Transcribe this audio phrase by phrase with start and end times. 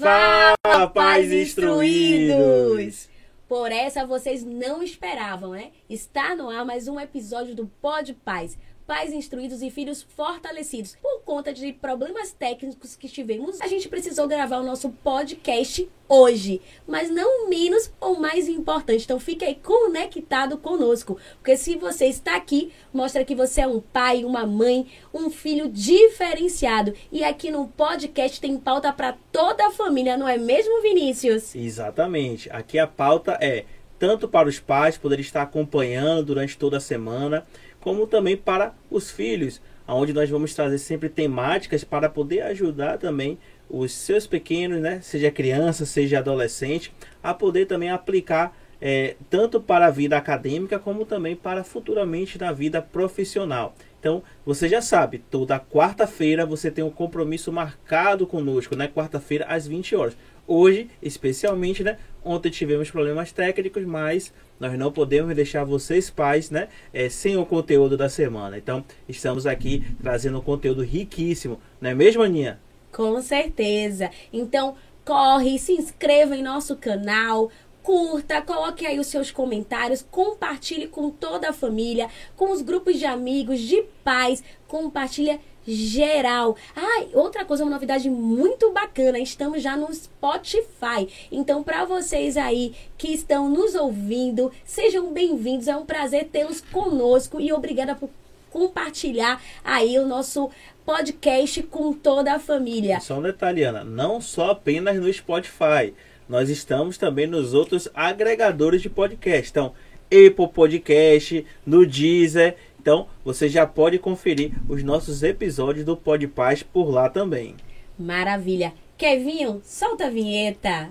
[0.00, 3.06] Fala, pais instruídos!
[3.46, 5.72] Por essa vocês não esperavam, né?
[5.90, 8.56] Está no ar mais um episódio do Pod Paz
[8.90, 10.96] pais instruídos e filhos fortalecidos.
[11.00, 16.60] Por conta de problemas técnicos que tivemos, a gente precisou gravar o nosso podcast hoje.
[16.88, 19.04] Mas não menos ou mais importante.
[19.04, 21.16] Então fique aí conectado conosco.
[21.36, 25.68] Porque se você está aqui, mostra que você é um pai, uma mãe, um filho
[25.68, 26.92] diferenciado.
[27.12, 31.54] E aqui no podcast tem pauta para toda a família, não é mesmo, Vinícius?
[31.54, 32.50] Exatamente.
[32.50, 33.66] Aqui a pauta é
[34.00, 37.46] tanto para os pais poderem estar acompanhando durante toda a semana,
[37.80, 43.38] como também para os filhos, onde nós vamos trazer sempre temáticas para poder ajudar também
[43.68, 49.86] os seus pequenos, né, seja criança, seja adolescente, a poder também aplicar é, tanto para
[49.86, 53.74] a vida acadêmica como também para futuramente na vida profissional.
[54.00, 58.88] Então, você já sabe, toda quarta-feira você tem um compromisso marcado conosco, né?
[58.88, 60.16] Quarta-feira às 20 horas.
[60.52, 61.96] Hoje, especialmente, né?
[62.24, 67.46] Ontem tivemos problemas técnicos, mas nós não podemos deixar vocês pais, né, é, sem o
[67.46, 68.58] conteúdo da semana.
[68.58, 72.58] Então, estamos aqui trazendo um conteúdo riquíssimo, não é mesmo, Aninha?
[72.90, 74.10] Com certeza.
[74.32, 74.74] Então,
[75.04, 77.48] corre, se inscreva em nosso canal,
[77.80, 83.06] curta, coloque aí os seus comentários, compartilhe com toda a família, com os grupos de
[83.06, 85.38] amigos, de pais, compartilha
[85.70, 86.56] geral.
[86.74, 91.08] Ah, outra coisa, uma novidade muito bacana, estamos já no Spotify.
[91.30, 95.68] Então, para vocês aí que estão nos ouvindo, sejam bem-vindos.
[95.68, 98.10] É um prazer tê-los conosco e obrigada por
[98.50, 100.50] compartilhar aí o nosso
[100.84, 102.98] podcast com toda a família.
[103.00, 105.94] Só um detalhe, Ana, não só apenas no Spotify.
[106.28, 109.50] Nós estamos também nos outros agregadores de podcast.
[109.50, 109.72] Então,
[110.06, 116.62] Apple Podcast, no Deezer então, você já pode conferir os nossos episódios do Pod Paz
[116.62, 117.54] por lá também.
[117.98, 118.72] Maravilha.
[118.96, 120.88] Kevinho, solta a vinheta.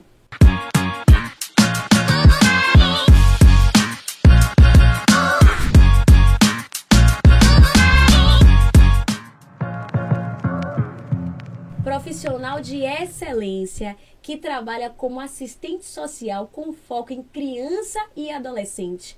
[11.83, 19.17] Profissional de excelência que trabalha como assistente social com foco em criança e adolescente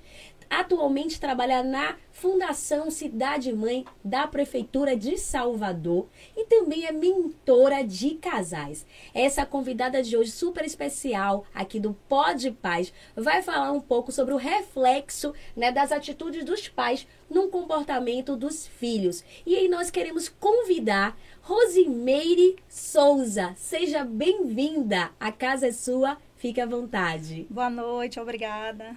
[0.52, 8.16] Atualmente trabalha na Fundação Cidade Mãe da Prefeitura de Salvador e também é mentora de
[8.16, 8.84] casais.
[9.14, 14.34] Essa convidada de hoje, super especial, aqui do Pod Paz, vai falar um pouco sobre
[14.34, 19.24] o reflexo né, das atitudes dos pais no comportamento dos filhos.
[19.46, 23.54] E aí nós queremos convidar Rosimeire Souza.
[23.56, 25.12] Seja bem-vinda.
[25.18, 27.46] A casa é sua, fique à vontade.
[27.48, 28.94] Boa noite, obrigada.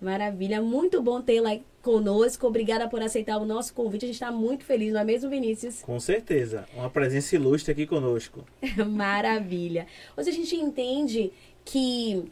[0.00, 2.46] Maravilha, muito bom tê-la conosco.
[2.46, 4.04] Obrigada por aceitar o nosso convite.
[4.04, 5.82] A gente está muito feliz, não é mesmo, Vinícius?
[5.82, 6.66] Com certeza.
[6.74, 8.44] Uma presença ilustre aqui conosco.
[8.88, 9.86] Maravilha.
[10.16, 11.32] Hoje a gente entende
[11.64, 12.30] que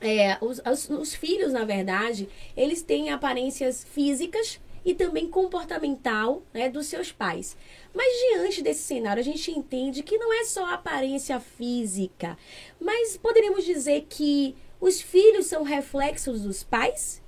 [0.00, 6.68] é, os, os, os filhos, na verdade, eles têm aparências físicas e também comportamental né,
[6.68, 7.56] dos seus pais.
[7.94, 12.38] Mas diante desse cenário, a gente entende que não é só a aparência física,
[12.80, 17.22] mas poderíamos dizer que os filhos são reflexos dos pais?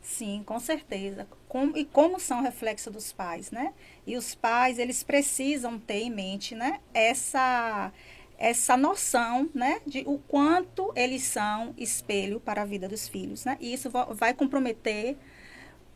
[0.00, 1.26] Sim, com certeza.
[1.74, 3.72] E como são reflexo dos pais, né?
[4.06, 6.80] E os pais, eles precisam ter em mente, né?
[6.92, 7.92] Essa,
[8.38, 9.80] essa noção, né?
[9.86, 13.56] De o quanto eles são espelho para a vida dos filhos, né?
[13.60, 15.16] E isso vai comprometer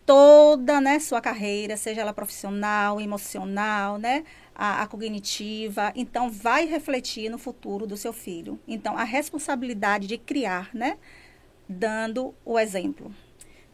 [0.06, 0.99] toda, né?
[1.00, 4.25] Sua carreira, seja ela profissional, emocional, né?
[4.56, 8.59] a, a, cognitiva, então vai refletir no futuro do seu filho.
[8.66, 10.97] Então, a responsabilidade de criar, né?
[11.69, 13.15] Dando o exemplo.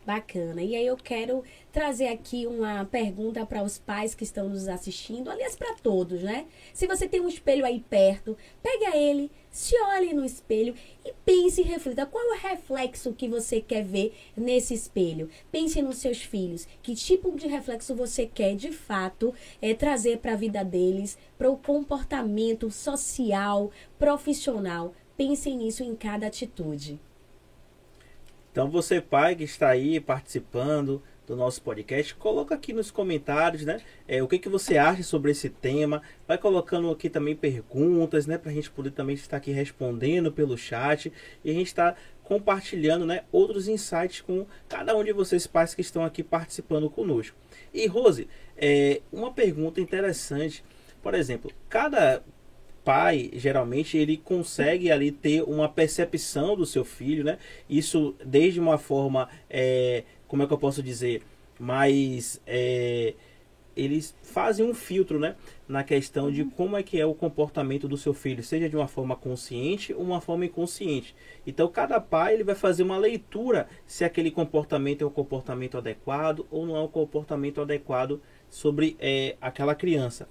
[0.04, 0.62] Bacana.
[0.62, 5.30] E aí eu quero trazer aqui uma pergunta para os pais que estão nos assistindo,
[5.30, 6.46] aliás, para todos, né?
[6.74, 10.74] Se você tem um espelho aí perto, pega ele, se olhe no espelho
[11.04, 15.30] e pense e reflita qual é o reflexo que você quer ver nesse espelho.
[15.52, 20.32] Pense nos seus filhos, que tipo de reflexo você quer de fato é, trazer para
[20.32, 24.94] a vida deles, para o comportamento social, profissional.
[25.16, 26.98] Pensem nisso em cada atitude.
[28.53, 33.81] Então você pai que está aí participando do nosso podcast, coloca aqui nos comentários, né?
[34.07, 36.03] É, o que, que você acha sobre esse tema.
[36.28, 38.37] Vai colocando aqui também perguntas, né?
[38.37, 41.10] Para a gente poder também estar aqui respondendo pelo chat.
[41.43, 43.25] E a gente está compartilhando, né?
[43.33, 47.34] Outros insights com cada um de vocês pais que estão aqui participando conosco.
[47.72, 50.63] E Rose, é, uma pergunta interessante.
[51.03, 52.22] Por exemplo, cada
[52.84, 57.38] pai, geralmente, ele consegue ali ter uma percepção do seu filho, né?
[57.68, 61.22] Isso desde uma forma, é, como é que eu posso dizer,
[61.58, 63.14] mais é,
[63.76, 65.34] eles fazem um filtro, né,
[65.66, 68.86] na questão de como é que é o comportamento do seu filho, seja de uma
[68.86, 71.14] forma consciente ou uma forma inconsciente.
[71.46, 76.46] Então, cada pai ele vai fazer uma leitura se aquele comportamento é um comportamento adequado
[76.50, 78.20] ou não é um comportamento adequado
[78.50, 80.28] sobre é, aquela criança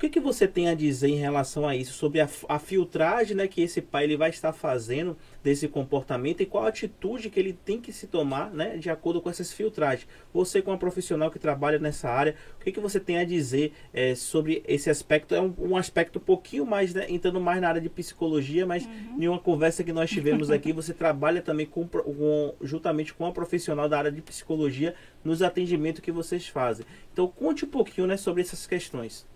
[0.00, 3.46] que, que você tem a dizer em relação a isso, sobre a, a, filtragem né,
[3.46, 5.14] que esse pai ele vai estar fazendo
[5.44, 9.20] desse comportamento e qual a atitude que ele tem que se tomar né, de acordo
[9.20, 10.08] com essas filtragens?
[10.32, 14.14] Você, como profissional que trabalha nessa área, o que, que você tem a dizer é,
[14.14, 15.34] sobre esse aspecto?
[15.34, 18.86] É um, um aspecto um pouquinho mais, né, entrando mais na área de psicologia, mas
[18.86, 19.22] uhum.
[19.22, 23.32] em uma conversa que nós tivemos aqui, você trabalha também com, com, juntamente com uma
[23.32, 26.86] profissional da área de psicologia nos atendimentos que vocês fazem.
[27.12, 29.28] Então, conte um pouquinho né, sobre essas questões.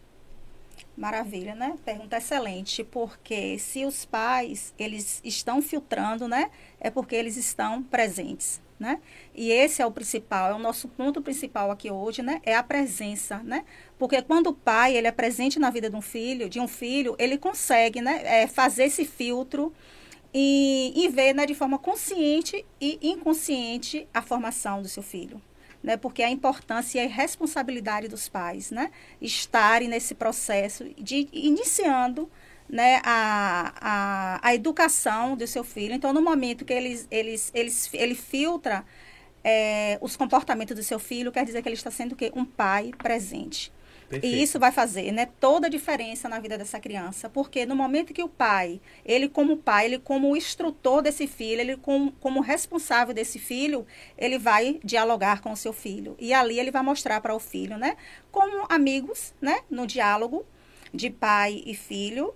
[0.96, 1.75] Maravilha, né?
[1.85, 6.50] Pergunta excelente, porque se os pais, eles estão filtrando, né?
[6.79, 9.00] É porque eles estão presentes, né?
[9.35, 12.41] E esse é o principal, é o nosso ponto principal aqui hoje, né?
[12.44, 13.64] É a presença, né?
[13.99, 17.17] Porque quando o pai, ele é presente na vida de um filho, de um filho,
[17.19, 18.20] ele consegue, né?
[18.25, 19.73] É, fazer esse filtro
[20.32, 21.44] e, e ver, né?
[21.44, 25.43] De forma consciente e inconsciente a formação do seu filho,
[25.85, 28.91] né, porque a importância e a responsabilidade dos pais, né,
[29.21, 32.31] estarem nesse processo de iniciando
[32.67, 35.95] né, a, a, a educação do seu filho.
[35.95, 38.83] Então, no momento que eles, eles, eles, ele filtra
[39.45, 42.33] é, os comportamentos do seu filho, quer dizer que ele está sendo o quê?
[42.35, 43.71] Um pai presente.
[44.09, 44.37] Perfeito.
[44.37, 48.12] E isso vai fazer né, toda a diferença na vida dessa criança, porque no momento
[48.12, 53.15] que o pai, ele como pai, ele como instrutor desse filho, ele como, como responsável
[53.15, 53.87] desse filho,
[54.17, 56.17] ele vai dialogar com o seu filho.
[56.19, 57.97] E ali ele vai mostrar para o filho, né,
[58.31, 60.45] como amigos, né, no diálogo
[60.93, 62.35] de pai e filho,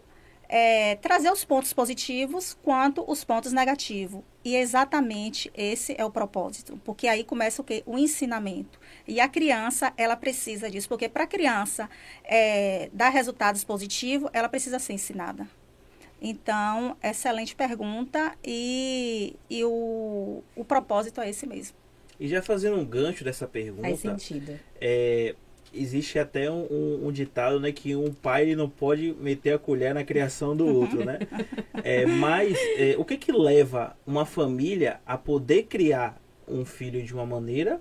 [0.49, 4.23] é, trazer os pontos positivos quanto os pontos negativos.
[4.49, 7.83] E exatamente esse é o propósito, porque aí começa o quê?
[7.85, 8.81] O ensinamento.
[9.06, 11.87] E a criança, ela precisa disso, porque para a criança
[12.25, 15.47] é, dar resultados positivos, ela precisa ser ensinada.
[16.19, 21.77] Então, excelente pergunta e, e o, o propósito é esse mesmo.
[22.19, 23.83] E já fazendo um gancho dessa pergunta.
[23.83, 24.59] Faz sentido.
[24.81, 25.35] É,
[25.73, 29.94] existe até um, um, um, ditado, né, que um pai não pode meter a colher
[29.94, 31.19] na criação do outro, né?
[31.85, 37.15] É, mas é, o que que leva uma família a poder criar um filho de
[37.15, 37.81] uma maneira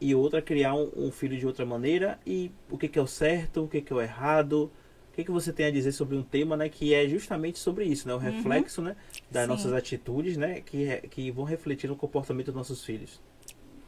[0.00, 3.06] e outra criar um, um filho de outra maneira e o que que é o
[3.06, 4.70] certo, o que que é o errado?
[5.10, 7.84] O que que você tem a dizer sobre um tema, né, que é justamente sobre
[7.84, 8.22] isso, né, o uhum.
[8.22, 8.88] reflexo, uhum.
[8.88, 8.96] né,
[9.30, 9.48] das Sim.
[9.48, 13.20] nossas atitudes, né, que que vão refletir no comportamento dos nossos filhos?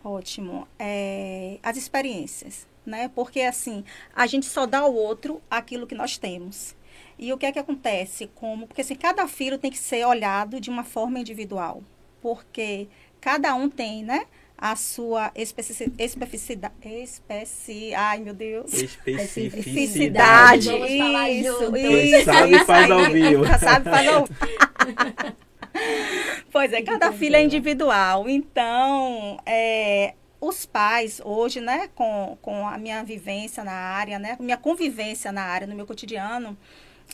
[0.03, 0.67] Ótimo.
[0.79, 3.11] É, as experiências né?
[3.15, 6.75] Porque assim, a gente só dá ao outro aquilo que nós temos.
[7.19, 8.31] E o que é que acontece?
[8.35, 11.83] Como, porque assim, cada filho tem que ser olhado de uma forma individual,
[12.21, 12.89] porque
[13.21, 14.27] cada um tem, né?
[14.63, 16.75] a sua especificidade.
[16.85, 18.71] Especi, ai, meu Deus.
[18.75, 20.69] Especificidade.
[20.69, 21.77] Vamos falar isso.
[21.77, 23.45] Isso, sabe isso, faz ao vivo.
[23.59, 24.29] Sabe faz ao
[26.53, 28.29] Pois é, cada filho é individual.
[28.29, 34.57] Então, é, os pais hoje, né, com, com a minha vivência na área, né, minha
[34.57, 36.57] convivência na área, no meu cotidiano,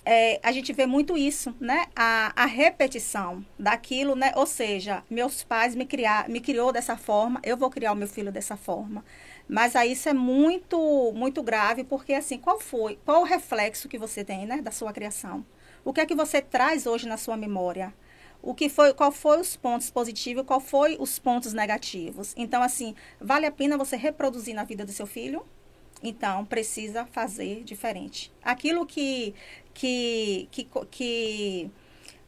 [0.05, 5.43] é, a gente vê muito isso, né, a, a repetição daquilo, né, ou seja, meus
[5.43, 9.05] pais me criar, me criou dessa forma, eu vou criar o meu filho dessa forma.
[9.49, 13.99] Mas aí isso é muito, muito grave, porque assim, qual foi, qual o reflexo que
[13.99, 15.45] você tem, né, da sua criação?
[15.85, 17.95] O que é que você traz hoje na sua memória?
[18.47, 22.33] O que foi, qual foi os pontos positivos, qual foi os pontos negativos.
[22.37, 25.45] Então, assim, vale a pena você reproduzir na vida do seu filho?
[26.01, 28.33] Então, precisa fazer diferente.
[28.41, 29.35] Aquilo que,
[29.75, 31.71] que, que, que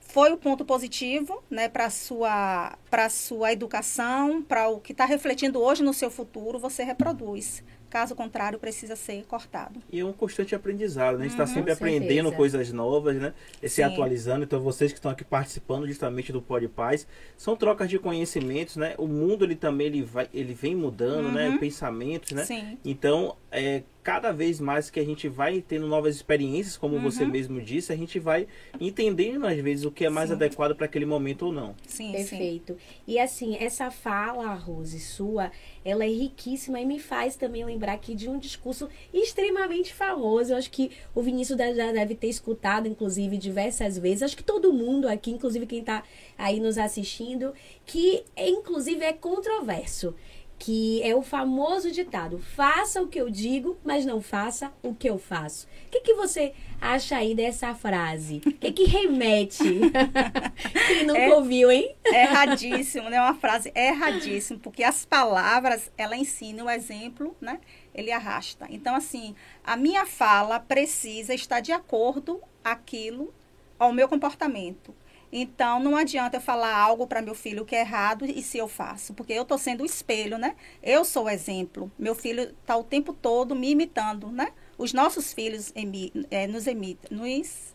[0.00, 2.76] foi o ponto positivo né, para a sua,
[3.10, 7.62] sua educação, para o que está refletindo hoje no seu futuro, você reproduz.
[7.90, 9.80] Caso contrário, precisa ser cortado.
[9.90, 11.20] E é um constante aprendizado, né?
[11.20, 13.32] A gente está uhum, sempre aprendendo coisas novas, né?
[13.62, 14.44] E se atualizando.
[14.44, 18.94] Então, vocês que estão aqui participando justamente do Pod Paz, são trocas de conhecimentos, né?
[18.98, 21.46] O mundo, ele também, ele, vai, ele vem mudando, né?
[21.46, 21.52] uhum.
[21.52, 21.58] né?
[21.58, 22.44] Pensamentos, né?
[22.44, 22.78] Sim.
[22.84, 27.02] Então, é, cada vez mais que a gente vai tendo novas experiências, como uhum.
[27.02, 28.46] você mesmo disse, a gente vai
[28.80, 30.34] entendendo às vezes o que é mais sim.
[30.34, 31.74] adequado para aquele momento ou não.
[31.86, 32.72] Sim, perfeito.
[32.74, 32.78] Sim.
[33.06, 35.50] E assim, essa fala, Rose, sua,
[35.84, 40.52] ela é riquíssima e me faz também lembrar aqui de um discurso extremamente famoso.
[40.52, 44.22] Eu acho que o Vinícius já deve ter escutado, inclusive, diversas vezes.
[44.22, 46.02] Acho que todo mundo aqui, inclusive quem está
[46.36, 47.52] aí nos assistindo,
[47.84, 50.14] que inclusive é controverso
[50.58, 55.08] que é o famoso ditado: faça o que eu digo, mas não faça o que
[55.08, 55.66] eu faço.
[55.86, 58.40] O que, que você acha aí dessa frase?
[58.44, 59.62] O que, que remete?
[60.86, 61.94] Quem nunca é, ouviu, hein?
[62.04, 63.20] Erradíssimo, né?
[63.20, 67.58] Uma frase erradíssima, porque as palavras, ela ensinam o exemplo, né?
[67.98, 68.66] ele arrasta.
[68.70, 69.34] Então, assim,
[69.64, 73.34] a minha fala precisa estar de acordo aquilo
[73.78, 74.94] ao meu comportamento.
[75.30, 78.66] Então, não adianta eu falar algo para meu filho que é errado e se eu
[78.66, 80.56] faço, porque eu estou sendo o espelho, né?
[80.82, 81.90] Eu sou o exemplo.
[81.98, 84.52] Meu filho está o tempo todo me imitando, né?
[84.78, 87.74] Os nossos filhos emi, é, nos imitam, nos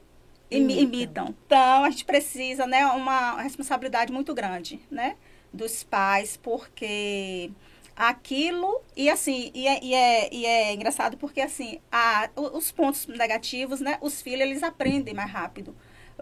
[0.49, 1.35] imi, imitam.
[1.45, 5.15] Então, a gente precisa, né, uma responsabilidade muito grande, né?
[5.53, 7.51] Dos pais, porque
[7.95, 13.05] aquilo e assim e é, e é, e é engraçado porque assim a, os pontos
[13.05, 15.75] negativos né os filhos eles aprendem mais rápido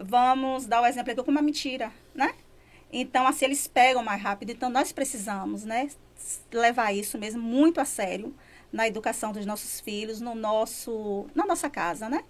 [0.04, 2.34] vamos dar o exemplo aqui com uma mentira, né?
[2.92, 4.50] Então, assim, eles pegam mais rápido.
[4.50, 5.88] Então, nós precisamos, né,
[6.52, 8.34] levar isso mesmo muito a sério
[8.70, 12.24] na educação dos nossos filhos, no nosso, na nossa casa, né?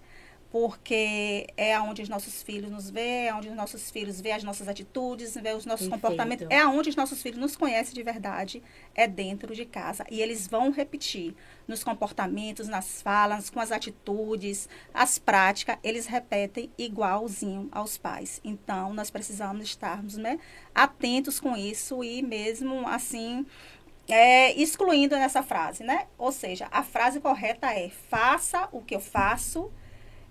[0.53, 4.43] Porque é aonde os nossos filhos nos vê, é onde os nossos filhos vê as
[4.43, 5.89] nossas atitudes, vê os nossos Perfeito.
[5.89, 8.61] comportamentos, é aonde os nossos filhos nos conhecem de verdade,
[8.93, 10.05] é dentro de casa.
[10.11, 11.33] E eles vão repetir
[11.67, 18.39] nos comportamentos, nas falas, com as atitudes, as práticas, eles repetem igualzinho aos pais.
[18.43, 20.39] Então, nós precisamos estarmos né,
[20.75, 23.43] atentos com isso e mesmo assim
[24.07, 26.05] é, excluindo nessa frase, né?
[26.15, 29.71] Ou seja, a frase correta é faça o que eu faço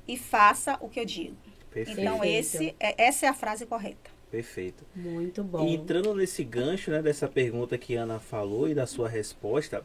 [0.07, 1.37] e faça o que eu digo.
[1.71, 2.01] Perfeito.
[2.01, 4.11] Então, esse, é, essa é a frase correta.
[4.31, 4.85] Perfeito.
[4.95, 5.67] Muito bom.
[5.67, 9.85] E entrando nesse gancho, né, dessa pergunta que a Ana falou e da sua resposta,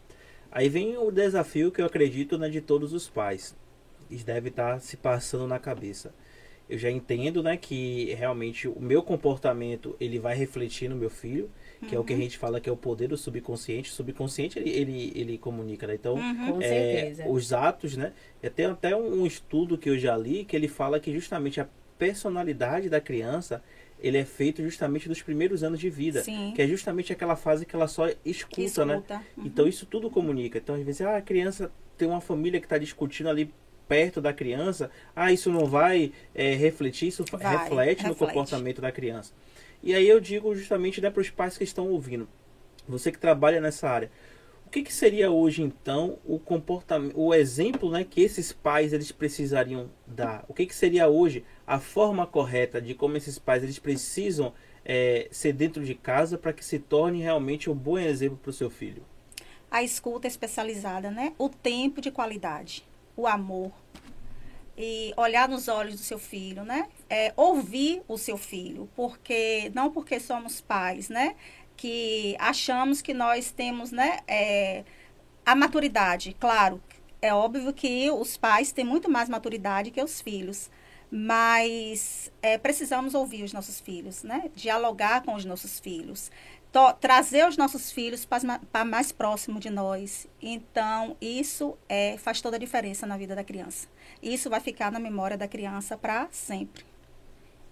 [0.51, 3.55] aí vem o desafio que eu acredito né, de todos os pais.
[4.09, 6.13] Isso deve estar se passando na cabeça.
[6.69, 11.49] Eu já entendo, né, que realmente o meu comportamento ele vai refletir no meu filho
[11.85, 11.97] que uhum.
[11.97, 12.21] é o que a uhum.
[12.21, 13.91] gente fala que é o poder do subconsciente.
[13.91, 15.95] O subconsciente ele, ele, ele comunica, né?
[15.95, 16.61] Então, uhum.
[16.61, 18.13] é, os atos, né?
[18.55, 21.67] Tem até um estudo que eu já li que ele fala que justamente a
[21.97, 23.61] personalidade da criança
[23.99, 26.53] ele é feito justamente dos primeiros anos de vida, Sim.
[26.55, 28.85] que é justamente aquela fase que ela só escuta, escuta.
[28.85, 29.03] né?
[29.35, 29.45] Uhum.
[29.45, 30.57] Então isso tudo comunica.
[30.57, 33.51] Então às vezes ah, a criança tem uma família que está discutindo ali
[33.87, 38.81] perto da criança, ah, isso não vai é, refletir, isso vai, reflete, reflete no comportamento
[38.81, 39.33] da criança.
[39.81, 42.27] E aí eu digo justamente né, para os pais que estão ouvindo,
[42.87, 44.11] você que trabalha nessa área,
[44.67, 49.13] o que, que seria hoje então o comportamento, o exemplo né, que esses pais eles
[49.13, 50.43] precisariam dar?
[50.49, 54.53] O que, que seria hoje a forma correta de como esses pais eles precisam
[54.83, 58.53] é, ser dentro de casa para que se torne realmente um bom exemplo para o
[58.53, 59.03] seu filho?
[59.71, 61.33] A escuta especializada, né?
[61.37, 63.71] O tempo de qualidade, o amor,
[64.77, 66.87] e olhar nos olhos do seu filho, né?
[67.09, 71.35] É, ouvir o seu filho, porque não porque somos pais, né?
[71.75, 74.19] Que achamos que nós temos, né?
[74.27, 74.83] É,
[75.45, 76.81] a maturidade, claro,
[77.21, 80.69] é óbvio que os pais têm muito mais maturidade que os filhos,
[81.09, 84.51] mas é, precisamos ouvir os nossos filhos, né?
[84.55, 86.29] Dialogar com os nossos filhos
[86.99, 90.27] trazer os nossos filhos para mais próximo de nós.
[90.41, 93.87] Então, isso é, faz toda a diferença na vida da criança.
[94.21, 96.83] Isso vai ficar na memória da criança para sempre.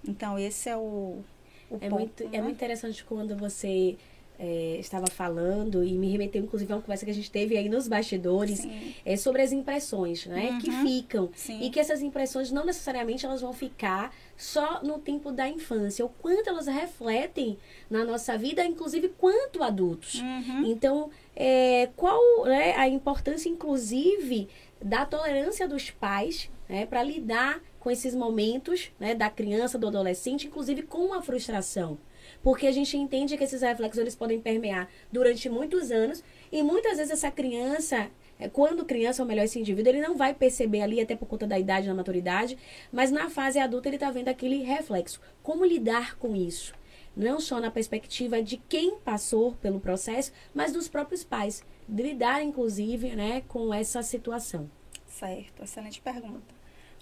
[0.08, 1.24] Então, esse é o,
[1.70, 2.00] o é ponto.
[2.00, 2.38] Muito, é né?
[2.38, 3.98] É muito interessante quando você
[4.38, 7.70] é, estava falando e me remeteu inclusive a uma conversa que a gente teve aí
[7.70, 8.68] nos bastidores
[9.06, 10.52] é, sobre as impressões, né?
[10.52, 10.60] Uhum.
[10.60, 11.30] Que ficam.
[11.36, 11.62] Sim.
[11.62, 16.10] E que essas impressões não necessariamente elas vão ficar só no tempo da infância, o
[16.10, 17.58] quanto elas refletem
[17.90, 20.22] na nossa vida, inclusive quanto adultos.
[20.22, 20.66] Uhum.
[20.66, 24.50] Então, é, qual né, a importância, inclusive,
[24.86, 30.48] da tolerância dos pais né, para lidar com esses momentos né, da criança, do adolescente,
[30.48, 31.98] inclusive com a frustração
[32.42, 36.98] porque a gente entende que esses reflexos eles podem permear durante muitos anos e muitas
[36.98, 41.00] vezes essa criança é, quando criança, ou melhor, esse indivíduo, ele não vai perceber ali,
[41.00, 42.58] até por conta da idade, da maturidade,
[42.92, 45.22] mas na fase adulta ele está vendo aquele reflexo.
[45.42, 46.74] Como lidar com isso?
[47.16, 51.64] Não só na perspectiva de quem passou pelo processo, mas dos próprios pais.
[51.88, 54.70] Lidar, inclusive, né, com essa situação.
[55.18, 56.54] Certo, excelente pergunta.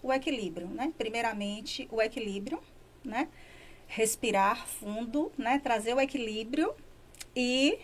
[0.01, 0.93] O equilíbrio, né?
[0.97, 2.61] Primeiramente, o equilíbrio,
[3.03, 3.27] né?
[3.87, 5.59] respirar fundo, né?
[5.59, 6.73] Trazer o equilíbrio
[7.35, 7.79] e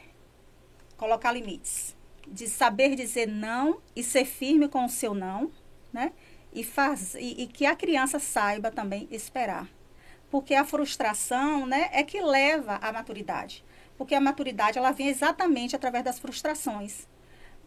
[0.97, 1.95] colocar limites.
[2.27, 5.51] De saber dizer não e ser firme com o seu não,
[5.91, 6.13] né?
[6.53, 9.67] E, faz, e, e que a criança saiba também esperar.
[10.29, 13.63] Porque a frustração, né, é que leva à maturidade.
[13.97, 17.07] Porque a maturidade, ela vem exatamente através das frustrações.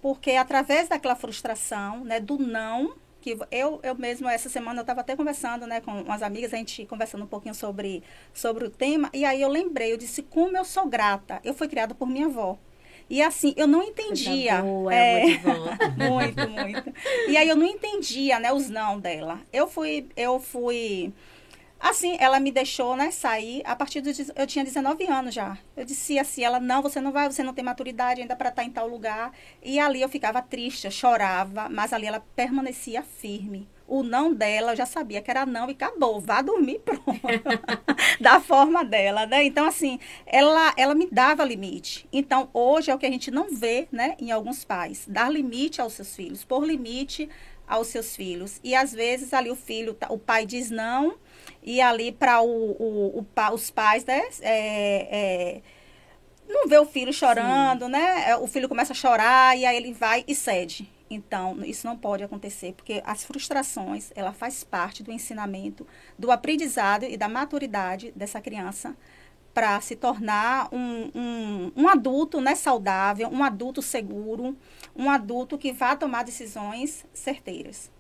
[0.03, 5.01] Porque através daquela frustração, né, do não, que eu, eu mesmo, essa semana, eu estava
[5.01, 8.03] até conversando, né, com umas amigas, a gente conversando um pouquinho sobre,
[8.35, 11.41] sobre o tema, e aí eu lembrei, eu disse, como eu sou grata.
[11.45, 12.59] Eu fui criada por minha avó.
[13.09, 14.61] E assim, eu não entendia.
[14.61, 15.25] Boa, é,
[15.97, 16.93] muito, muito.
[17.29, 19.41] E aí eu não entendia, né, os não dela.
[19.53, 21.13] Eu fui, eu fui
[21.83, 25.59] Assim, ela me deixou, né, sair a partir dos eu tinha 19 anos já.
[25.77, 28.63] Eu disse assim, ela não, você não vai, você não tem maturidade ainda para estar
[28.63, 29.33] tá em tal lugar.
[29.61, 33.69] E ali eu ficava triste, eu chorava, mas ali ela permanecia firme.
[33.89, 37.03] O não dela, eu já sabia que era não e acabou, vá dormir pronto.
[38.21, 39.43] da forma dela, né?
[39.43, 42.09] Então assim, ela ela me dava limite.
[42.13, 45.81] Então, hoje é o que a gente não vê, né, em alguns pais, dar limite
[45.81, 47.29] aos seus filhos, por limite
[47.73, 48.61] aos seus filhos.
[48.63, 51.17] E às vezes ali o filho, o pai diz não,
[51.63, 54.23] e ali para o, o, o, os pais, né?
[54.41, 55.63] É, é,
[56.49, 57.93] não vê o filho chorando, Sim.
[57.93, 58.31] né?
[58.31, 60.91] É, o filho começa a chorar e aí ele vai e cede.
[61.09, 65.87] Então, isso não pode acontecer, porque as frustrações, ela faz parte do ensinamento,
[66.19, 68.97] do aprendizado e da maturidade dessa criança
[69.53, 74.57] para se tornar um, um, um, adulto né, saudável, um adulto seguro,
[74.97, 77.91] um adulto que vá tomar decisões certeiras.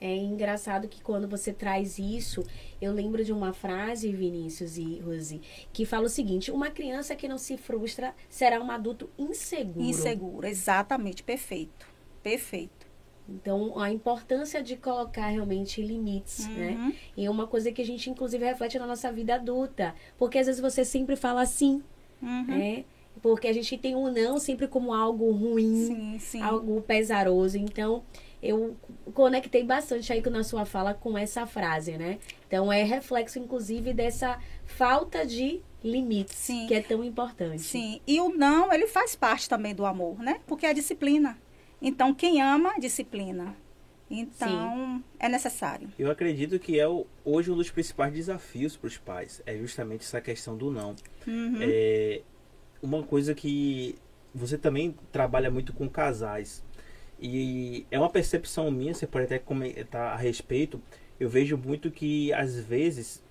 [0.00, 2.44] É engraçado que quando você traz isso,
[2.80, 5.40] eu lembro de uma frase, Vinícius e Rose,
[5.72, 9.86] que fala o seguinte: uma criança que não se frustra será um adulto inseguro.
[9.86, 11.86] Inseguro, exatamente, perfeito.
[12.22, 12.83] Perfeito.
[13.28, 16.70] Então, a importância de colocar realmente limites, né?
[16.70, 16.88] uhum.
[16.88, 16.94] né?
[17.16, 19.94] E é uma coisa que a gente, inclusive, reflete na nossa vida adulta.
[20.18, 21.82] Porque às vezes você sempre fala assim,
[22.22, 22.44] uhum.
[22.46, 22.84] né?
[23.22, 26.42] Porque a gente tem um não sempre como algo ruim, sim, sim.
[26.42, 27.56] algo pesaroso.
[27.56, 28.02] Então,
[28.44, 28.76] eu
[29.14, 32.18] conectei bastante aí na sua fala com essa frase, né?
[32.46, 36.66] Então é reflexo, inclusive, dessa falta de limites, Sim.
[36.66, 37.62] que é tão importante.
[37.62, 40.40] Sim, e o não, ele faz parte também do amor, né?
[40.46, 41.38] Porque é a disciplina.
[41.84, 43.54] Então, quem ama, disciplina.
[44.10, 45.04] Então, Sim.
[45.20, 45.88] é necessário.
[45.98, 49.42] Eu acredito que é o, hoje um dos principais desafios para os pais.
[49.44, 50.96] É justamente essa questão do não.
[51.26, 51.58] Uhum.
[51.60, 52.22] É
[52.82, 53.96] uma coisa que
[54.34, 56.64] você também trabalha muito com casais.
[57.20, 60.80] E é uma percepção minha, você pode até comentar a respeito.
[61.20, 63.22] Eu vejo muito que às vezes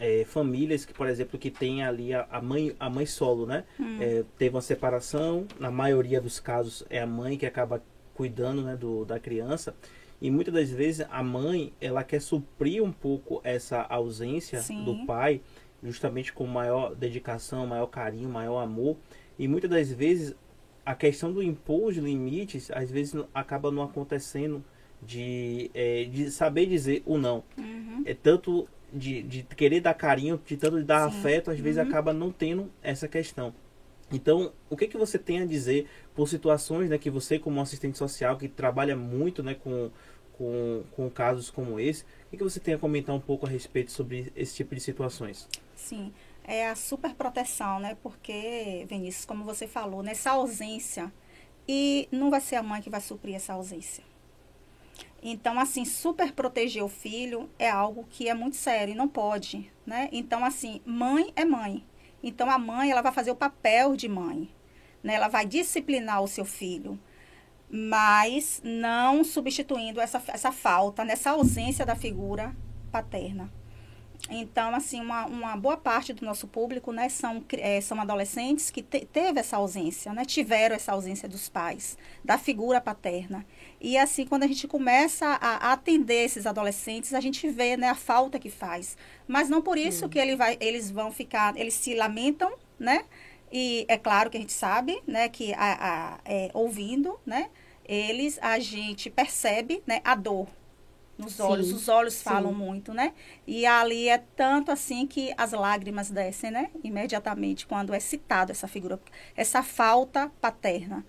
[0.00, 3.64] é, famílias que, por exemplo, que tem ali a, a, mãe, a mãe solo, né?
[3.78, 3.98] Hum.
[4.00, 7.82] É, teve uma separação, na maioria dos casos é a mãe que acaba
[8.22, 9.74] cuidando né, do, da criança.
[10.20, 14.84] E muitas das vezes a mãe, ela quer suprir um pouco essa ausência Sim.
[14.84, 15.40] do pai,
[15.82, 18.96] justamente com maior dedicação, maior carinho, maior amor.
[19.36, 20.36] E muitas das vezes
[20.86, 24.64] a questão do impor de limites, às vezes acaba não acontecendo
[25.04, 27.42] de, é, de saber dizer o não.
[27.58, 28.02] Uhum.
[28.06, 31.18] É tanto de, de querer dar carinho, de tanto de dar Sim.
[31.18, 31.88] afeto, às vezes uhum.
[31.88, 33.52] acaba não tendo essa questão.
[34.12, 37.98] Então, o que, que você tem a dizer por situações né, que você, como assistente
[37.98, 39.90] social, que trabalha muito né, com,
[40.32, 43.48] com, com casos como esse, o que, que você tem a comentar um pouco a
[43.48, 45.48] respeito sobre esse tipo de situações?
[45.74, 46.12] Sim
[46.44, 47.96] é a superproteção, né?
[48.02, 51.12] Porque, Vinícius, como você falou, nessa ausência,
[51.66, 54.04] e não vai ser a mãe que vai suprir essa ausência.
[55.22, 59.70] Então, assim, super proteger o filho é algo que é muito sério e não pode,
[59.86, 60.08] né?
[60.10, 61.84] Então, assim, mãe é mãe.
[62.22, 64.48] Então, a mãe, ela vai fazer o papel de mãe,
[65.02, 65.14] né?
[65.14, 66.98] Ela vai disciplinar o seu filho,
[67.68, 72.54] mas não substituindo essa, essa falta, nessa ausência da figura
[72.90, 73.50] paterna.
[74.32, 78.82] Então, assim, uma, uma boa parte do nosso público, né, são, é, são adolescentes que
[78.82, 83.44] te, teve essa ausência, né, tiveram essa ausência dos pais, da figura paterna.
[83.80, 87.88] E, assim, quando a gente começa a, a atender esses adolescentes, a gente vê, né,
[87.88, 88.96] a falta que faz.
[89.28, 93.04] Mas não por isso que ele vai, eles vão ficar, eles se lamentam, né,
[93.52, 97.50] e é claro que a gente sabe, né, que a, a é, ouvindo, né,
[97.84, 100.48] eles, a gente percebe, né, a dor,
[101.18, 101.68] nos olhos.
[101.68, 102.24] Sim, Os olhos sim.
[102.24, 103.12] falam muito, né?
[103.46, 106.70] E ali é tanto assim que as lágrimas descem, né?
[106.82, 109.00] Imediatamente quando é citado essa figura,
[109.36, 111.04] essa falta paterna.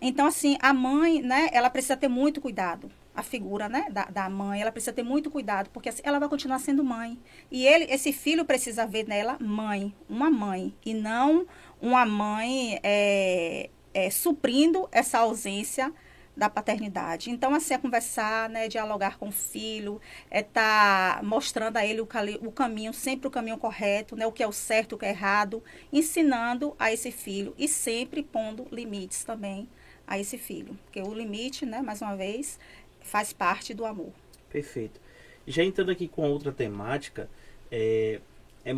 [0.00, 1.48] Então, assim, a mãe, né?
[1.52, 2.90] Ela precisa ter muito cuidado.
[3.14, 3.86] A figura, né?
[3.90, 7.18] Da, da mãe, ela precisa ter muito cuidado, porque assim, ela vai continuar sendo mãe.
[7.50, 11.46] E ele, esse filho precisa ver nela mãe, uma mãe, e não
[11.80, 15.92] uma mãe é, é, suprindo essa ausência
[16.36, 17.30] da paternidade.
[17.30, 22.00] Então, assim, é conversar, né, dialogar com o filho, é estar tá mostrando a ele
[22.00, 22.08] o,
[22.42, 25.10] o, caminho, sempre o caminho correto, né, o que é o certo, o que é
[25.10, 29.68] errado, ensinando a esse filho e sempre pondo limites também
[30.06, 30.78] a esse filho.
[30.84, 32.58] Porque o limite, né, mais uma vez,
[33.00, 34.12] faz parte do amor.
[34.48, 35.00] Perfeito.
[35.46, 37.28] Já entrando aqui com outra temática,
[37.70, 38.20] é,
[38.64, 38.72] é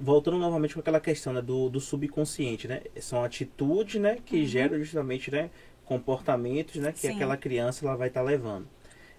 [0.00, 2.82] voltando novamente com aquela questão né, do, do subconsciente, né?
[3.00, 4.44] São atitudes, né, que uhum.
[4.44, 5.50] geram justamente, né,
[5.84, 7.14] comportamentos né, que Sim.
[7.14, 8.66] aquela criança ela vai estar tá levando.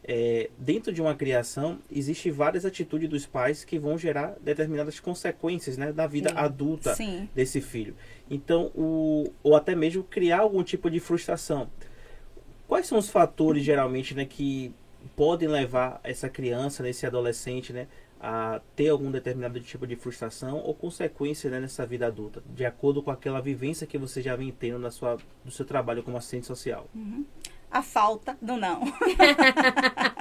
[0.06, 5.78] É, dentro de uma criação, existe várias atitudes dos pais que vão gerar determinadas consequências
[5.78, 6.36] né, da vida Sim.
[6.36, 7.30] adulta Sim.
[7.34, 7.95] desse filho.
[8.30, 11.69] Então, o, ou até mesmo criar algum tipo de frustração.
[12.67, 14.73] Quais são os fatores, geralmente, né, que
[15.15, 17.88] podem levar essa criança, esse adolescente, né,
[18.25, 23.03] a ter algum determinado tipo de frustração ou consequência né, nessa vida adulta, de acordo
[23.03, 26.47] com aquela vivência que você já vem tendo na sua, no seu trabalho como assistente
[26.47, 26.88] social?
[26.95, 27.25] Uhum
[27.73, 28.83] a falta do não.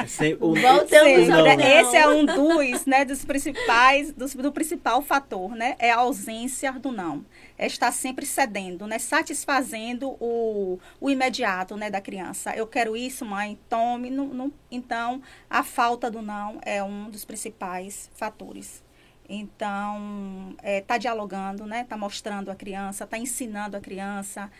[0.08, 1.46] Sem, o, Voltamos não.
[1.46, 5.76] Esse é um dos, né, dos principais, dos, do principal fator, né?
[5.78, 7.26] É a ausência do não.
[7.58, 8.98] É estar sempre cedendo, né?
[8.98, 12.56] Satisfazendo o, o imediato, né, da criança.
[12.56, 14.08] Eu quero isso, mãe, tome.
[14.08, 14.52] Não, não.
[14.70, 18.82] Então, a falta do não é um dos principais fatores.
[19.28, 21.84] Então, é, tá dialogando, né?
[21.84, 24.50] Tá mostrando a criança, tá ensinando a criança,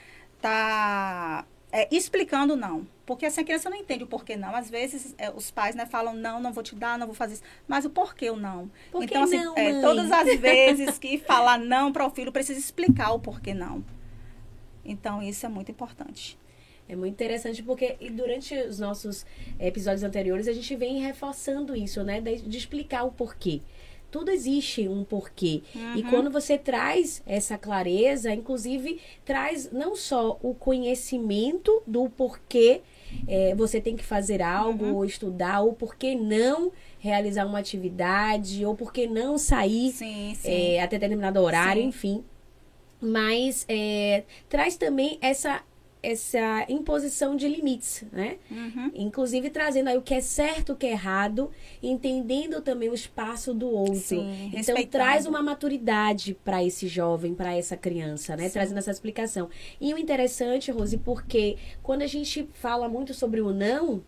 [0.43, 2.87] tá é, explicando não.
[3.07, 4.55] Porque assim, a criança não entende o porquê não.
[4.55, 7.35] Às vezes é, os pais né, falam, não, não vou te dar, não vou fazer
[7.35, 7.43] isso.
[7.67, 8.71] Mas o porquê o não.
[8.91, 12.61] Por então, assim, não, é, todas as vezes que falar não para o filho, precisa
[12.61, 13.83] explicar o porquê não.
[14.85, 16.39] Então, isso é muito importante.
[16.89, 19.25] É muito interessante porque durante os nossos
[19.59, 22.21] episódios anteriores a gente vem reforçando isso, né?
[22.21, 23.63] De, de explicar o porquê
[24.13, 25.63] tudo existe um porquê.
[25.75, 25.97] Uhum.
[25.97, 32.83] E quando você traz essa clareza, inclusive traz não só o conhecimento do porquê
[33.27, 34.97] é, você tem que fazer algo, uhum.
[34.97, 40.35] ou estudar, ou por que não realizar uma atividade, ou por que não sair sim,
[40.35, 40.51] sim.
[40.51, 41.89] É, até determinado horário, sim.
[41.89, 42.25] enfim.
[43.01, 45.63] Mas é, traz também essa
[46.03, 48.39] essa imposição de limites, né?
[48.51, 48.91] Uhum.
[48.95, 53.55] Inclusive trazendo aí o que é certo, o que é errado, entendendo também o espaço
[53.55, 53.95] do outro.
[53.95, 58.49] Sim, então traz uma maturidade para esse jovem, para essa criança, né?
[58.49, 58.55] Sim.
[58.55, 59.49] Trazendo essa explicação.
[59.81, 64.03] E o interessante, Rose, porque quando a gente fala muito sobre o não,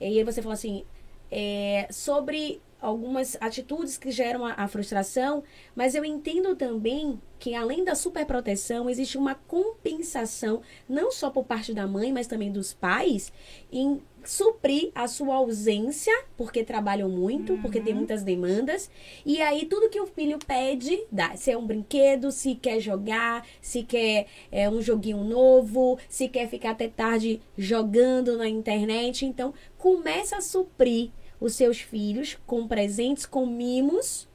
[0.00, 0.84] e aí você fala assim,
[1.30, 5.42] é, sobre algumas atitudes que geram a, a, frustração,
[5.74, 11.74] mas eu entendo também que além da superproteção, existe uma compensação, não só por parte
[11.74, 13.32] da mãe, mas também dos pais,
[13.70, 17.62] em suprir a sua ausência, porque trabalham muito, uhum.
[17.62, 18.90] porque tem muitas demandas,
[19.24, 21.36] e aí tudo que o filho pede, dá.
[21.36, 26.48] Se é um brinquedo, se quer jogar, se quer é, um joguinho novo, se quer
[26.48, 31.10] ficar até tarde jogando na internet, então começa a suprir
[31.40, 34.28] os seus filhos com presentes, com mimos,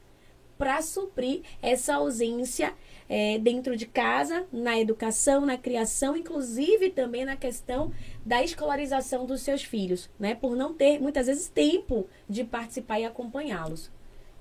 [0.57, 2.71] para suprir essa ausência
[3.09, 7.91] é, dentro de casa, na educação, na criação, inclusive também na questão
[8.23, 10.35] da escolarização dos seus filhos, né?
[10.35, 13.91] Por não ter muitas vezes tempo de participar e acompanhá-los.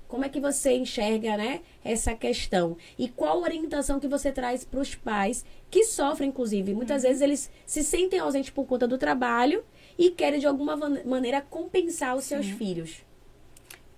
[0.07, 2.77] Como é que você enxerga, né, essa questão?
[2.99, 6.73] E qual orientação que você traz para os pais que sofrem, inclusive?
[6.73, 7.07] Muitas uhum.
[7.07, 9.63] vezes eles se sentem ausentes por conta do trabalho
[9.97, 12.57] e querem de alguma maneira compensar os seus Sim.
[12.57, 13.03] filhos.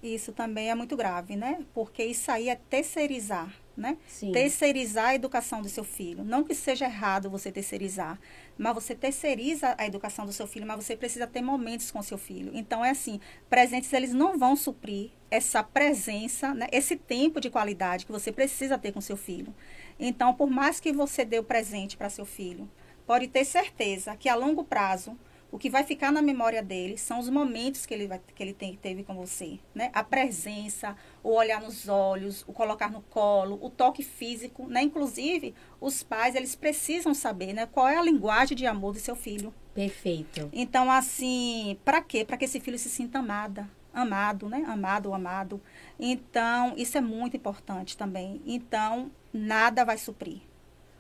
[0.04, 1.64] Isso também é muito grave, né?
[1.74, 3.98] Porque isso aí é terceirizar, né?
[4.06, 4.34] Sim.
[4.34, 6.26] Terceirizar a educação do seu filho.
[6.26, 8.20] Não que seja errado você terceirizar,
[8.58, 12.18] mas você terceiriza a educação do seu filho, mas você precisa ter momentos com seu
[12.18, 12.52] filho.
[12.54, 13.18] Então é assim,
[13.50, 16.68] presentes eles não vão suprir essa presença, né?
[16.70, 19.56] esse tempo de qualidade que você precisa ter com seu filho.
[19.98, 22.70] Então, por mais que você dê o presente para seu filho,
[23.06, 25.18] pode ter certeza que a longo prazo
[25.54, 28.56] o que vai ficar na memória dele são os momentos que ele, vai, que ele
[28.56, 29.92] tem, teve com você, né?
[29.94, 34.82] A presença, o olhar nos olhos, o colocar no colo, o toque físico, né?
[34.82, 37.68] Inclusive, os pais, eles precisam saber, né?
[37.68, 39.54] Qual é a linguagem de amor do seu filho.
[39.76, 40.50] Perfeito.
[40.52, 42.26] Então, assim, para quê?
[42.26, 44.64] Para que esse filho se sinta amada, amado, né?
[44.68, 45.62] Amado ou amado.
[46.00, 48.42] Então, isso é muito importante também.
[48.44, 50.42] Então, nada vai suprir.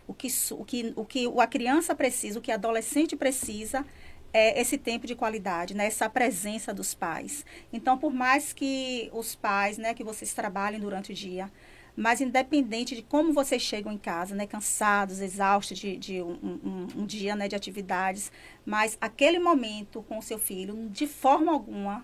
[0.05, 3.85] O que, o que, o que a criança precisa, o que a adolescente precisa
[4.33, 5.85] é, esse tempo de qualidade, né?
[5.85, 7.45] essa presença dos pais.
[7.71, 11.51] Então, por mais que os pais, né, que vocês trabalhem durante o dia,
[11.95, 16.87] mas independente de como vocês chegam em casa, né, cansados, exaustos de, de um, um,
[17.01, 18.31] um, dia né, de atividades,
[18.65, 22.03] mas aquele momento com o seu filho, de forma alguma,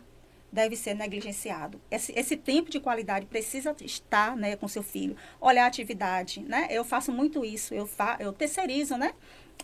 [0.51, 1.79] deve ser negligenciado.
[1.89, 5.15] Esse, esse tempo de qualidade precisa estar né, com seu filho.
[5.39, 6.67] Olhar a atividade, né?
[6.69, 9.13] Eu faço muito isso, eu, fa, eu terceirizo, né?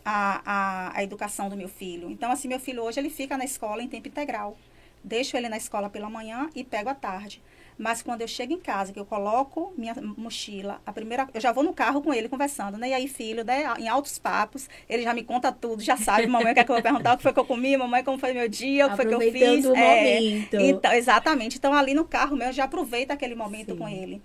[0.04, 2.10] A, a, a educação do meu filho.
[2.10, 4.58] Então, assim, meu filho hoje ele fica na escola em tempo integral.
[5.04, 7.42] Deixo ele na escola pela manhã e pego à tarde.
[7.78, 11.52] Mas quando eu chego em casa, que eu coloco minha mochila, a primeira, eu já
[11.52, 12.90] vou no carro com ele conversando, né?
[12.90, 16.52] E aí, filho, né, em altos papos, ele já me conta tudo, já sabe, mamãe,
[16.52, 18.18] o que, é que eu vou perguntar, o que foi que eu comi, mamãe, como
[18.18, 19.66] foi meu dia, o que foi que eu fiz.
[19.66, 20.56] O é, momento.
[20.56, 21.58] Então, exatamente.
[21.58, 23.78] Então, ali no carro meu, eu já aproveito aquele momento Sim.
[23.78, 24.22] com ele.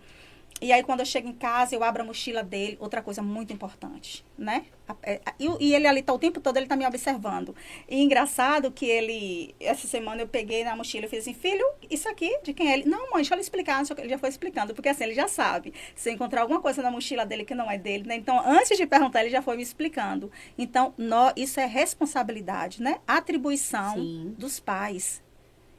[0.60, 2.76] E aí, quando eu chego em casa, eu abro a mochila dele.
[2.80, 4.66] Outra coisa muito importante, né?
[5.02, 7.54] É, e, e ele ali tá o tempo todo, ele tá me observando.
[7.88, 9.54] E engraçado que ele...
[9.58, 12.74] Essa semana eu peguei na mochila e fiz assim, filho, isso aqui, de quem é
[12.74, 12.88] ele?
[12.88, 13.82] Não, mãe, deixa eu explicar.
[13.96, 15.72] Ele já foi explicando, porque assim, ele já sabe.
[15.94, 18.16] Se eu encontrar alguma coisa na mochila dele que não é dele, né?
[18.16, 20.30] Então, antes de perguntar, ele já foi me explicando.
[20.58, 22.98] Então, nó, isso é responsabilidade, né?
[23.06, 24.34] Atribuição Sim.
[24.36, 25.22] dos pais.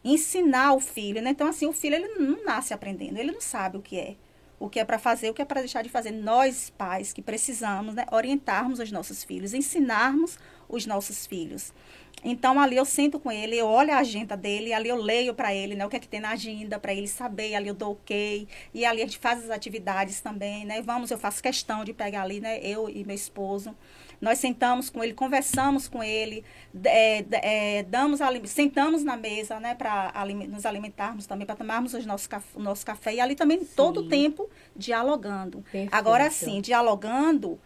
[0.03, 1.29] ensinar o filho, né?
[1.29, 4.15] Então, assim, o filho, ele não nasce aprendendo, ele não sabe o que é.
[4.61, 6.11] O que é para fazer, o que é para deixar de fazer.
[6.11, 10.37] Nós, pais, que precisamos né, orientarmos os nossos filhos, ensinarmos
[10.69, 11.73] os nossos filhos.
[12.23, 15.53] Então, ali eu sento com ele, eu olho a agenda dele, ali eu leio para
[15.53, 17.93] ele, né, o que é que tem na agenda, para ele saber, ali eu dou
[17.93, 21.93] ok, e ali a gente faz as atividades também, né, vamos, eu faço questão de
[21.93, 23.75] pegar ali, né, eu e meu esposo,
[24.19, 26.45] nós sentamos com ele, conversamos com ele,
[26.85, 30.13] é, é, damos sentamos na mesa, né, para
[30.47, 33.69] nos alimentarmos também, para tomarmos os nossos café, o nosso café, e ali também sim.
[33.75, 35.63] todo o tempo dialogando.
[35.63, 35.91] Perfeito.
[35.91, 37.59] Agora sim, dialogando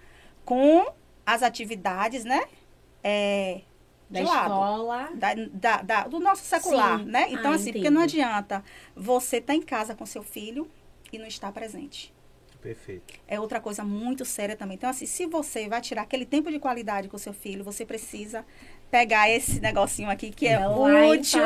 [0.45, 0.85] com
[1.25, 2.45] as atividades, né,
[3.03, 3.61] é,
[4.09, 5.09] da escola.
[5.15, 7.05] Da, da, da, do nosso secular, Sim.
[7.05, 7.27] né?
[7.29, 8.63] Então, ah, assim, porque não adianta
[8.95, 10.69] você estar tá em casa com seu filho
[11.11, 12.13] e não estar presente.
[12.61, 13.13] Perfeito.
[13.27, 14.75] É outra coisa muito séria também.
[14.75, 18.43] Então, assim, se você vai tirar aquele tempo de qualidade com seu filho, você precisa
[18.89, 21.43] pegar esse negocinho aqui que é útil,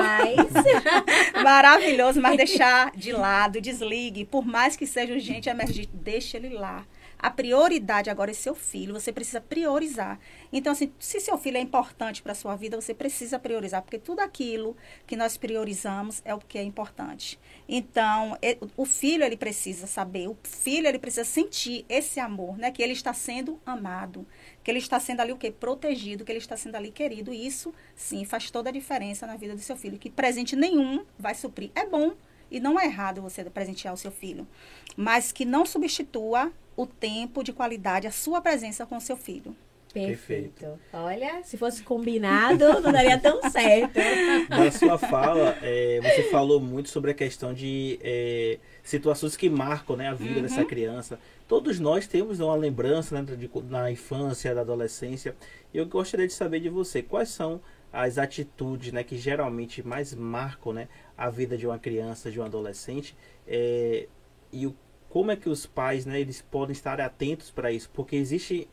[1.43, 4.23] maravilhoso, mas deixar de lado, desligue.
[4.23, 6.85] Por mais que seja urgente, emergente, deixe ele lá.
[7.21, 10.17] A prioridade agora é seu filho, você precisa priorizar.
[10.53, 13.99] Então, assim, se seu filho é importante para a sua vida, você precisa priorizar, porque
[13.99, 17.37] tudo aquilo que nós priorizamos é o que é importante.
[17.67, 18.37] Então,
[18.77, 22.71] o filho, ele precisa saber, o filho, ele precisa sentir esse amor, né?
[22.71, 24.25] Que ele está sendo amado,
[24.63, 25.51] que ele está sendo ali o quê?
[25.51, 27.33] Protegido, que ele está sendo ali querido.
[27.33, 31.05] E isso, sim, faz toda a diferença na vida do seu filho, que presente nenhum
[31.17, 31.69] vai suprir.
[31.75, 32.13] É bom
[32.51, 34.47] e não é errado você presentear o seu filho,
[34.95, 39.55] mas que não substitua o tempo de qualidade, a sua presença com o seu filho.
[39.93, 40.53] Perfeito.
[40.53, 40.79] Perfeito.
[40.93, 43.99] Olha, se fosse combinado, não daria tão certo.
[44.47, 49.95] Na sua fala, é, você falou muito sobre a questão de é, situações que marcam
[49.95, 50.41] né, a vida uhum.
[50.43, 51.19] dessa criança.
[51.47, 55.35] Todos nós temos uma lembrança né, de, na infância, da adolescência.
[55.73, 57.59] E eu gostaria de saber de você, quais são
[57.91, 62.43] as atitudes né, que geralmente mais marcam né, a vida de uma criança, de um
[62.43, 63.15] adolescente,
[63.47, 64.07] é,
[64.51, 64.75] e o
[65.09, 67.89] como é que os pais, né, eles podem estar atentos para isso?
[67.91, 68.67] Porque existem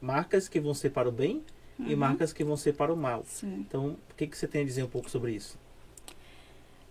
[0.00, 1.44] marcas que vão ser para o bem
[1.78, 1.86] uhum.
[1.88, 3.24] e marcas que vão ser para o mal.
[3.26, 3.64] Sim.
[3.66, 5.58] Então, o que, que você tem a dizer um pouco sobre isso?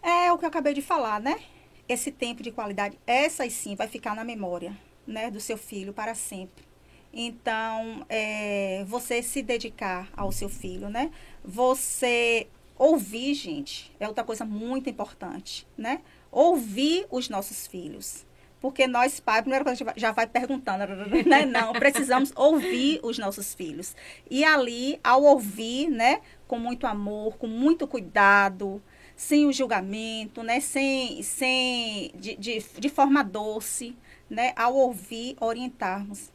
[0.03, 1.39] É o que eu acabei de falar, né?
[1.87, 6.13] Esse tempo de qualidade, essas sim vai ficar na memória, né, do seu filho para
[6.13, 6.67] sempre.
[7.13, 11.09] Então, é, você se dedicar ao seu filho, né?
[11.49, 16.01] Você ouvir, gente, é outra coisa muito importante, né?
[16.29, 18.25] Ouvir os nossos filhos.
[18.59, 20.85] Porque nós, pais, primeira coisa, a gente já vai perguntando,
[21.25, 21.45] né?
[21.45, 23.95] Não, precisamos ouvir os nossos filhos.
[24.29, 28.81] E ali, ao ouvir, né, com muito amor, com muito cuidado,
[29.15, 33.95] sem o julgamento, né, sem, sem de, de, de forma doce,
[34.29, 36.29] né, ao ouvir, orientarmos.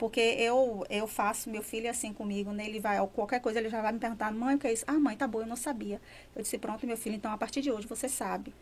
[0.00, 2.64] Porque eu, eu faço, meu filho é assim comigo, né?
[2.64, 4.82] Ele vai, qualquer coisa, ele já vai me perguntar, mãe, o que é isso?
[4.86, 6.00] Ah, mãe, tá bom, eu não sabia.
[6.34, 8.54] Eu disse, pronto, meu filho, então a partir de hoje você sabe.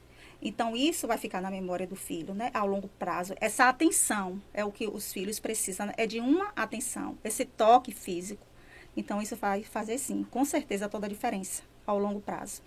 [0.42, 2.51] Então, isso vai ficar na memória do filho, né?
[2.53, 3.37] Ao longo prazo.
[3.40, 5.94] Essa atenção é o que os filhos precisam, né?
[5.96, 8.44] é de uma atenção, esse toque físico.
[8.96, 12.62] Então, isso vai fazer, sim, com certeza, toda a diferença ao longo prazo.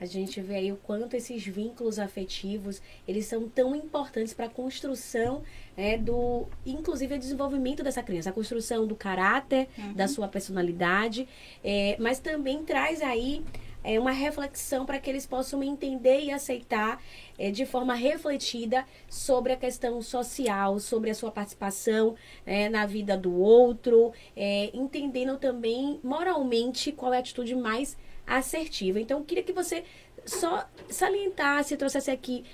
[0.00, 4.48] A gente vê aí o quanto esses vínculos afetivos, eles são tão importantes para a
[4.48, 5.42] construção
[5.76, 9.92] é, do, inclusive, o desenvolvimento dessa criança, a construção do caráter, uhum.
[9.92, 11.28] da sua personalidade,
[11.62, 13.44] é, mas também traz aí
[13.84, 17.02] é, uma reflexão para que eles possam entender e aceitar
[17.38, 23.16] é, de forma refletida sobre a questão social, sobre a sua participação é, na vida
[23.16, 27.96] do outro, é, entendendo também moralmente qual é a atitude mais
[28.38, 29.00] assertiva.
[29.00, 29.84] Então, eu queria que você
[30.24, 32.44] só salientasse, trouxesse aqui,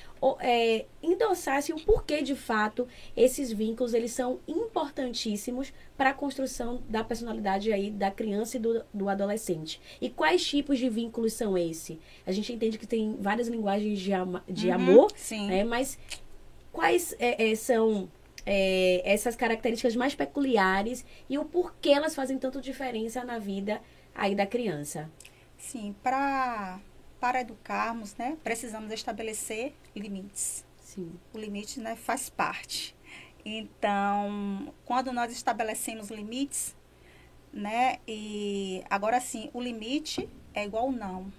[0.41, 2.87] é, endossasse o porquê de fato
[3.17, 8.85] esses vínculos eles são importantíssimos para a construção da personalidade aí da criança e do,
[8.93, 9.81] do adolescente.
[10.01, 11.99] E quais tipos de vínculos são esses?
[12.27, 15.13] A gente entende que tem várias linguagens de, ama, de uhum, amor,
[15.49, 15.65] né?
[15.65, 15.99] mas
[16.73, 18.09] quais é, é, são
[18.45, 23.81] é, essas características mais peculiares e o porquê elas fazem tanto diferença na vida
[24.15, 25.11] aí da criança?
[25.67, 26.79] Sim, para
[27.19, 30.65] para educarmos, né, precisamos estabelecer limites.
[30.81, 31.19] Sim.
[31.33, 32.95] O limite, né, faz parte.
[33.45, 36.77] Então, quando nós estabelecemos limites,
[37.53, 41.33] né, e agora sim, o limite é igual não,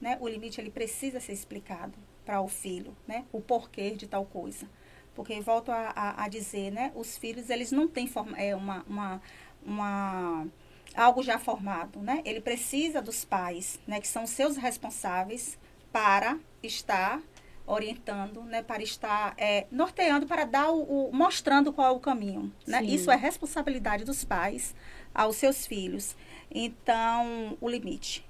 [0.00, 0.16] né?
[0.20, 3.26] O limite ele precisa ser explicado para o filho, né?
[3.32, 4.66] O porquê de tal coisa.
[5.14, 6.90] Porque volto a, a, a dizer, né?
[6.94, 9.22] Os filhos eles não têm forma, é uma, uma,
[9.64, 10.46] uma
[10.94, 12.22] algo já formado, né?
[12.24, 15.58] Ele precisa dos pais, né, que são seus responsáveis
[15.92, 17.20] para estar
[17.66, 22.52] orientando, né, para estar é, norteando, para dar o, o, mostrando qual é o caminho,
[22.66, 22.82] né?
[22.82, 24.74] Isso é responsabilidade dos pais
[25.14, 26.16] aos seus filhos.
[26.50, 28.26] Então, o limite.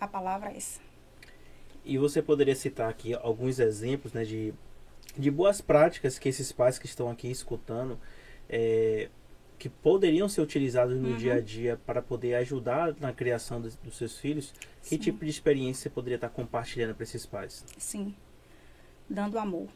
[0.00, 0.80] A palavra é essa.
[1.84, 4.54] E você poderia citar aqui alguns exemplos né, de,
[5.16, 7.98] de boas práticas que esses pais que estão aqui escutando
[8.48, 9.08] é,
[9.62, 11.16] que poderiam ser utilizados no uhum.
[11.16, 14.52] dia a dia para poder ajudar na criação dos, dos seus filhos?
[14.82, 14.98] Que Sim.
[14.98, 17.64] tipo de experiência você poderia estar compartilhando para esses pais?
[17.78, 18.12] Sim,
[19.08, 19.68] dando amor.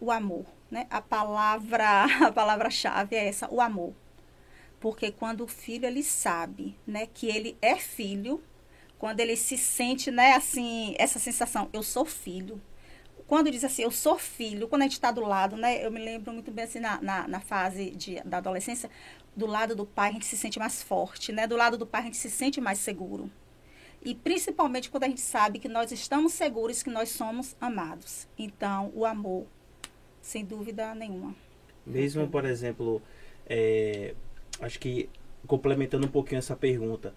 [0.00, 0.88] O amor, né?
[0.90, 3.94] A palavra, a palavra-chave é essa, o amor.
[4.80, 8.42] Porque quando o filho ele sabe, né, que ele é filho,
[8.98, 12.60] quando ele se sente, né, assim, essa sensação, eu sou filho.
[13.28, 16.02] Quando diz assim, eu sou filho, quando a gente está do lado, né, eu me
[16.02, 18.90] lembro muito bem assim, na, na, na fase de, da adolescência,
[19.38, 22.02] do lado do pai a gente se sente mais forte, né, do lado do pai
[22.02, 23.30] a gente se sente mais seguro.
[24.02, 28.28] E principalmente quando a gente sabe que nós estamos seguros que nós somos amados.
[28.38, 29.46] Então, o amor,
[30.20, 31.34] sem dúvida nenhuma.
[31.86, 33.02] Mesmo, por exemplo,
[33.46, 34.14] é,
[34.60, 35.08] acho que
[35.46, 37.14] complementando um pouquinho essa pergunta,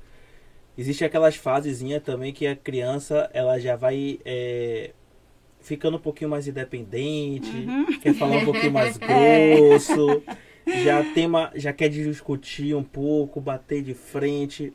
[0.77, 4.91] Existe aquelas fasezinhas também que a criança ela já vai é,
[5.59, 7.99] ficando um pouquinho mais independente, uhum.
[7.99, 10.23] quer falar um pouquinho mais grosso,
[10.65, 14.73] já tem uma, já quer discutir um pouco, bater de frente.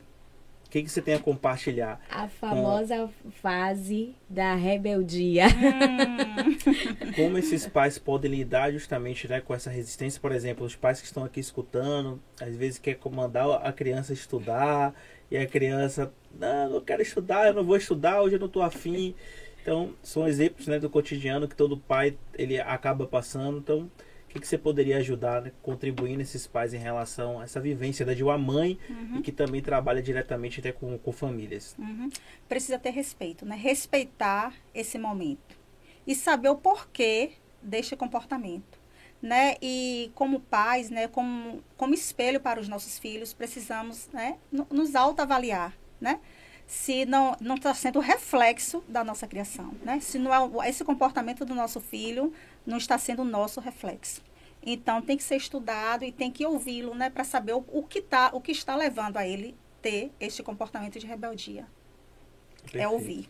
[0.65, 2.01] O que, que você tem a compartilhar?
[2.09, 3.31] A famosa com...
[3.31, 5.45] fase da rebeldia.
[5.47, 7.13] Hum.
[7.15, 10.19] Como esses pais podem lidar justamente né, com essa resistência?
[10.19, 14.93] Por exemplo, os pais que estão aqui escutando, às vezes quer comandar a criança estudar,
[15.29, 18.61] e a criança, não, não quero estudar, eu não vou estudar, hoje eu não estou
[18.61, 19.13] afim.
[19.61, 23.57] Então, são exemplos né, do cotidiano que todo pai ele acaba passando.
[23.57, 23.91] Então,
[24.37, 28.13] que, que você poderia ajudar, né, contribuindo esses pais em relação a essa vivência da
[28.13, 29.17] de uma mãe uhum.
[29.17, 31.75] e que também trabalha diretamente até com, com famílias?
[31.77, 32.09] Uhum.
[32.47, 33.55] Precisa ter respeito, né?
[33.55, 35.57] Respeitar esse momento
[36.05, 38.77] e saber o porquê deste comportamento
[39.21, 39.55] né?
[39.61, 41.07] E como pais, né?
[41.07, 44.37] Como, como espelho para os nossos filhos, precisamos, né?
[44.51, 46.19] Nos autoavaliar, né?
[46.65, 49.99] Se não não está sendo reflexo da nossa criação, né?
[49.99, 52.33] Se não é esse comportamento do nosso filho
[52.65, 54.21] não está sendo o nosso reflexo.
[54.69, 57.09] Então tem que ser estudado e tem que ouvi-lo, né?
[57.09, 60.99] Para saber o, o que tá, o que está levando a ele ter este comportamento
[60.99, 61.61] de rebeldia.
[61.61, 62.83] É Perfeito.
[62.83, 63.29] É ouvir.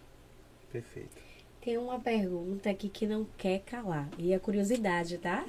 [0.71, 1.27] Perfeito.
[1.61, 4.09] Tem uma pergunta aqui que não quer calar.
[4.17, 5.45] E é curiosidade, tá?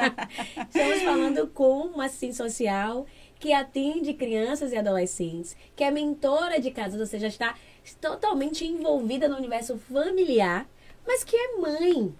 [0.66, 3.04] Estamos falando com uma assistente social
[3.38, 7.54] que atende crianças e adolescentes, que é mentora de casas, ou seja, está
[8.00, 10.66] totalmente envolvida no universo familiar,
[11.08, 12.14] mas que é mãe.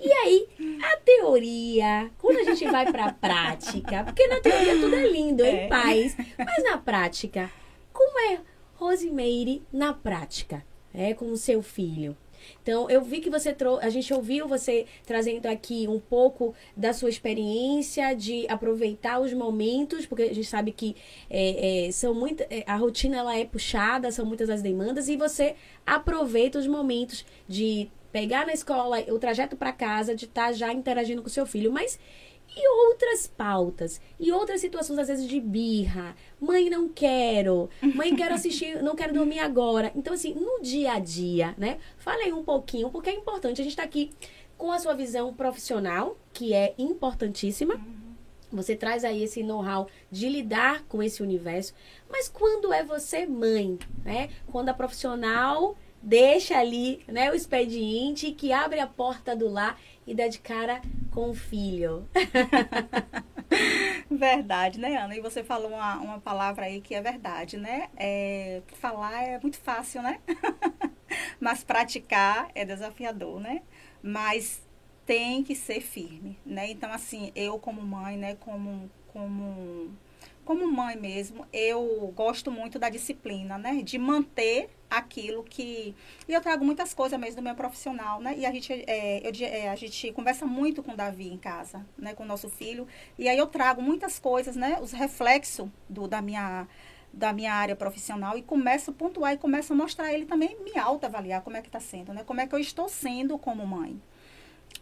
[0.00, 0.48] E aí,
[0.82, 5.44] a teoria, quando a gente vai para a prática, porque na teoria tudo é lindo,
[5.44, 5.66] é.
[5.66, 7.48] em paz, mas na prática,
[7.92, 8.40] como é
[8.74, 12.16] Rosemary na prática, é com o seu filho?
[12.62, 16.92] Então, eu vi que você trouxe, a gente ouviu você trazendo aqui um pouco da
[16.92, 20.96] sua experiência de aproveitar os momentos, porque a gente sabe que
[21.28, 25.16] é, é, são muito, é, a rotina ela é puxada, são muitas as demandas, e
[25.16, 25.54] você
[25.86, 30.72] aproveita os momentos de pegar na escola o trajeto para casa, de estar tá já
[30.72, 31.72] interagindo com seu filho.
[31.72, 31.98] Mas
[32.56, 36.14] e outras pautas, e outras situações, às vezes, de birra.
[36.40, 37.70] Mãe, não quero.
[37.94, 39.90] Mãe, quero assistir, não quero dormir agora.
[39.94, 41.78] Então, assim, no dia a dia, né?
[41.96, 43.60] Falei um pouquinho, porque é importante.
[43.60, 44.10] A gente está aqui
[44.58, 47.80] com a sua visão profissional, que é importantíssima.
[48.52, 51.72] Você traz aí esse know-how de lidar com esse universo.
[52.10, 54.28] Mas quando é você mãe, né?
[54.50, 60.14] Quando a profissional deixa ali, né, o expediente que abre a porta do lar e
[60.14, 62.08] dá de cara com o filho.
[64.10, 65.16] verdade, né, Ana?
[65.16, 67.88] E você falou uma, uma palavra aí que é verdade, né?
[67.96, 70.20] É, falar é muito fácil, né?
[71.38, 73.62] Mas praticar é desafiador, né?
[74.02, 74.66] Mas
[75.04, 76.70] tem que ser firme, né?
[76.70, 79.90] Então, assim, eu como mãe, né, como, como
[80.44, 83.80] como mãe mesmo, eu gosto muito da disciplina, né?
[83.82, 85.94] De manter aquilo que.
[86.28, 88.34] E eu trago muitas coisas mesmo do meu profissional, né?
[88.36, 91.84] E a gente, é, eu, é, a gente conversa muito com o Davi em casa,
[91.96, 92.14] né?
[92.14, 92.86] Com o nosso filho.
[93.18, 94.78] E aí eu trago muitas coisas, né?
[94.80, 96.66] Os reflexos do, da minha
[97.12, 100.78] da minha área profissional e começo a pontuar e começo a mostrar ele também me
[100.78, 102.24] autoavaliar como é que está sendo, né?
[102.24, 104.00] Como é que eu estou sendo como mãe.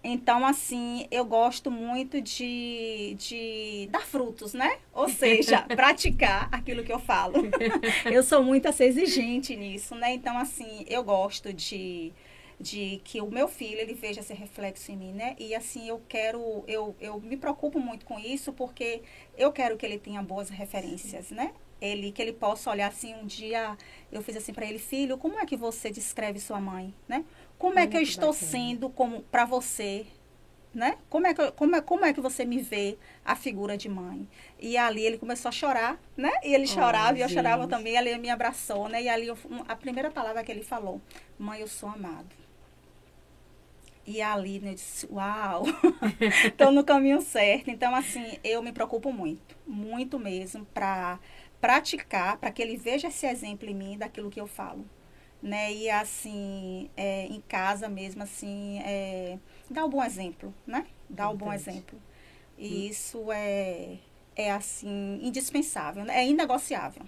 [0.03, 4.79] Então, assim, eu gosto muito de, de dar frutos, né?
[4.95, 7.35] Ou seja, praticar aquilo que eu falo.
[8.11, 10.15] eu sou muito assim, exigente nisso, né?
[10.15, 12.13] Então, assim, eu gosto de,
[12.59, 15.37] de que o meu filho ele veja esse reflexo em mim, né?
[15.38, 19.03] E assim eu quero, eu, eu me preocupo muito com isso porque
[19.37, 21.53] eu quero que ele tenha boas referências, né?
[21.81, 23.77] Ele que ele possa olhar assim um dia
[24.13, 27.25] eu fiz assim para ele, filho, como é que você descreve sua mãe, né?
[27.61, 28.50] Como é que eu estou bacana.
[28.50, 30.06] sendo como para você,
[30.73, 30.96] né?
[31.11, 34.27] Como é, que, como, é, como é que você me vê a figura de mãe?
[34.58, 36.33] E ali ele começou a chorar, né?
[36.42, 37.98] E ele chorava oh, e eu chorava também.
[37.98, 39.02] Ali ele me abraçou, né?
[39.02, 39.37] E ali eu,
[39.69, 41.02] a primeira palavra que ele falou,
[41.38, 42.35] mãe, eu sou amado.
[44.06, 45.65] E ali né, eu disse, uau,
[46.46, 47.69] estou no caminho certo.
[47.69, 51.21] Então, assim, eu me preocupo muito, muito mesmo, para
[51.61, 54.83] praticar, para que ele veja esse exemplo em mim daquilo que eu falo.
[55.43, 55.73] Né?
[55.73, 59.38] E assim, é, em casa mesmo, assim, é,
[59.71, 60.87] dá um bom exemplo, né?
[61.09, 61.99] Dá um bom exemplo.
[62.59, 62.91] E hum.
[62.91, 63.97] isso é,
[64.37, 66.19] é assim, indispensável, né?
[66.19, 67.03] é inegociável.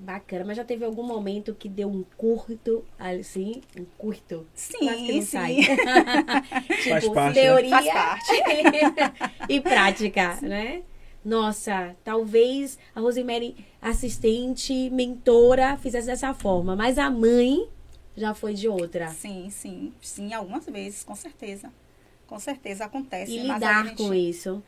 [0.00, 4.46] Bacana, mas já teve algum momento que deu um curto, assim, um curto?
[4.54, 5.62] Sim, sim.
[6.82, 7.42] tipo, faz parte, né?
[7.42, 7.82] teoria né?
[7.82, 8.30] faz parte.
[9.48, 10.82] e prática, né?
[11.24, 17.68] Nossa, talvez a Rosemary, assistente, mentora, fizesse dessa forma, mas a mãe
[18.16, 19.08] já foi de outra.
[19.08, 21.72] Sim, sim, sim, algumas vezes, com certeza.
[22.26, 23.32] Com certeza acontece.
[23.32, 23.96] E lidar gente...
[23.96, 24.62] com isso?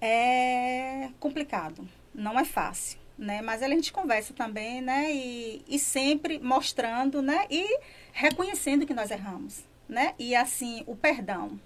[0.00, 3.40] É complicado, não é fácil né?
[3.40, 5.12] Mas a gente conversa também, né?
[5.12, 7.46] E, e sempre mostrando, né?
[7.50, 7.78] E
[8.12, 10.14] reconhecendo que nós erramos, né?
[10.18, 11.58] E assim, o perdão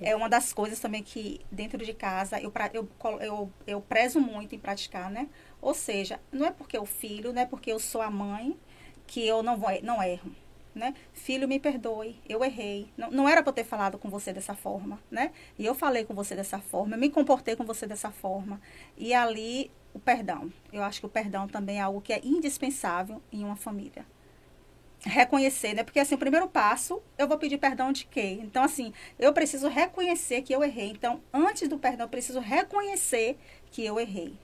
[0.00, 2.88] é uma das coisas também que dentro de casa eu, eu,
[3.20, 5.28] eu, eu prezo muito em praticar, né?
[5.60, 8.56] Ou seja, não é porque o filho, não é porque eu sou a mãe
[9.06, 10.30] que eu não, vou, não erro.
[10.74, 10.94] Né?
[11.12, 12.88] Filho, me perdoe, eu errei.
[12.96, 15.32] Não, não era para eu ter falado com você dessa forma, né?
[15.58, 18.60] E eu falei com você dessa forma, eu me comportei com você dessa forma.
[18.96, 20.52] E ali o perdão.
[20.72, 24.06] Eu acho que o perdão também é algo que é indispensável em uma família.
[25.04, 25.84] Reconhecer, né?
[25.84, 28.38] Porque assim, o primeiro passo, eu vou pedir perdão de quê?
[28.42, 30.90] Então, assim, eu preciso reconhecer que eu errei.
[30.90, 33.38] Então, antes do perdão, eu preciso reconhecer
[33.70, 34.34] que eu errei.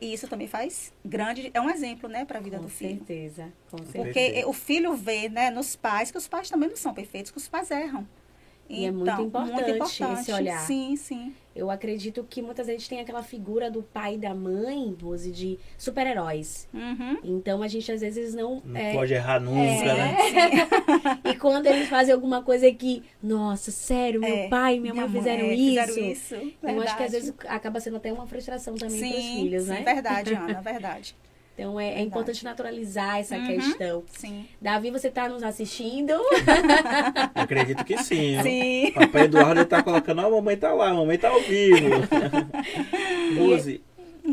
[0.00, 2.96] E isso também faz grande, é um exemplo, né, para a vida com do filho.
[2.96, 4.04] Certeza, com certeza.
[4.04, 7.38] Porque o filho vê, né, nos pais que os pais também não são perfeitos, que
[7.38, 8.06] os pais erram.
[8.68, 10.58] E então, é muito importante, muito importante esse olhar.
[10.60, 11.34] Sim, sim.
[11.54, 15.56] Eu acredito que muitas vezes tem aquela figura do pai e da mãe, Rose, de
[15.78, 16.68] super-heróis.
[16.74, 17.18] Uhum.
[17.22, 18.60] Então a gente às vezes não.
[18.64, 20.16] Não é, pode errar nunca, é, né?
[21.30, 25.06] e quando eles fazem alguma coisa que, nossa, sério, meu é, pai e minha, minha
[25.06, 25.86] mãe fizeram, mãe, isso.
[25.86, 26.34] fizeram isso.
[26.58, 29.70] Então acho que às vezes acaba sendo até uma frustração também para os filhos, sim,
[29.70, 29.82] né?
[29.82, 31.14] Verdade, Ana, verdade.
[31.54, 34.02] Então é, é, importante naturalizar essa uhum, questão.
[34.08, 34.46] Sim.
[34.60, 36.12] Davi, você está nos assistindo?
[37.32, 38.42] Acredito que sim.
[38.42, 38.92] Sim.
[38.92, 41.88] Papai Eduardo está colocando, a mamãe está lá, a mamãe está ao vivo.
[43.38, 43.80] Rose,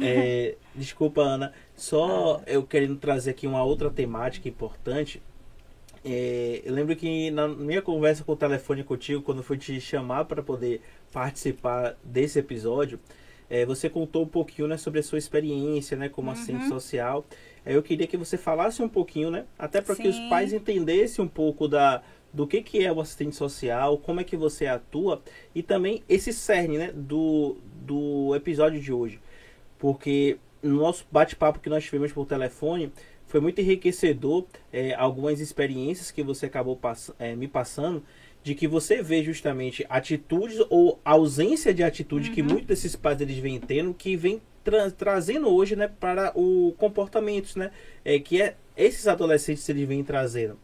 [0.02, 1.54] é, desculpa, Ana.
[1.76, 5.22] Só eu querendo trazer aqui uma outra temática importante.
[6.04, 9.80] É, eu lembro que na minha conversa com o telefone contigo, quando eu fui te
[9.80, 13.00] chamar para poder participar desse episódio,
[13.52, 16.34] é, você contou um pouquinho né, sobre a sua experiência né, como uhum.
[16.34, 17.26] assistente social.
[17.66, 19.44] É, eu queria que você falasse um pouquinho, né?
[19.60, 22.02] Até para que os pais entendessem um pouco da,
[22.34, 25.22] do que, que é o assistente social, como é que você atua
[25.54, 29.20] e também esse cerne né, do, do episódio de hoje.
[29.78, 32.90] Porque no nosso bate-papo que nós tivemos por telefone
[33.28, 38.02] foi muito enriquecedor é, algumas experiências que você acabou pass é, me passando
[38.44, 42.36] de que você vê justamente atitudes ou ausência de atitude uhum.
[42.36, 46.74] que muitos desses pais eles vêm tendo, que vem tra trazendo hoje, né, para o
[46.78, 47.72] comportamentos, né,
[48.04, 50.58] é, que é esses adolescentes eles vêm trazendo.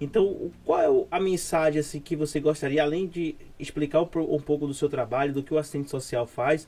[0.00, 4.74] Então, qual é a mensagem assim que você gostaria, além de explicar um, pouco do
[4.74, 6.66] seu trabalho, do que o assistente social faz,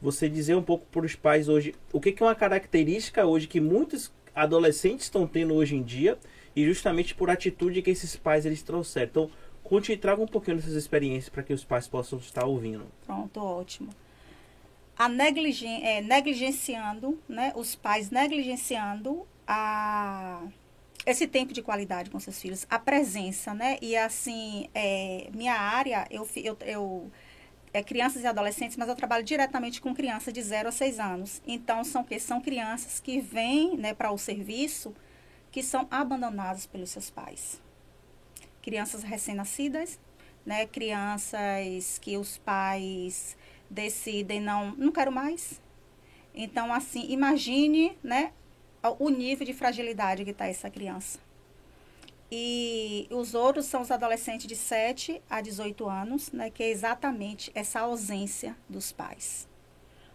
[0.00, 3.46] você dizer um pouco para os pais hoje o que, que é uma característica hoje
[3.46, 6.18] que muitos adolescentes estão tendo hoje em dia
[6.54, 9.08] e justamente por atitude que esses pais eles trouxeram.
[9.10, 9.30] Então,
[9.64, 12.86] Conte e traga um pouquinho dessas experiências para que os pais possam estar ouvindo.
[13.06, 13.88] Pronto, ótimo.
[14.96, 20.42] A negligen é, negligenciando, né, os pais negligenciando a,
[21.06, 23.78] esse tempo de qualidade com seus filhos, a presença, né?
[23.80, 27.10] E assim, é, minha área, eu, eu, eu
[27.72, 31.42] é crianças e adolescentes, mas eu trabalho diretamente com crianças de 0 a 6 anos.
[31.46, 34.94] Então, são que são crianças que vêm né, para o serviço
[35.50, 37.63] que são abandonadas pelos seus pais
[38.64, 40.00] crianças recém-nascidas,
[40.44, 40.64] né?
[40.64, 43.36] Crianças que os pais
[43.68, 45.60] decidem não, não quero mais.
[46.34, 48.32] Então, assim, imagine, né,
[48.98, 51.18] o nível de fragilidade que está essa criança.
[52.32, 57.52] E os outros são os adolescentes de 7 a 18 anos, né, que é exatamente
[57.54, 59.46] essa ausência dos pais.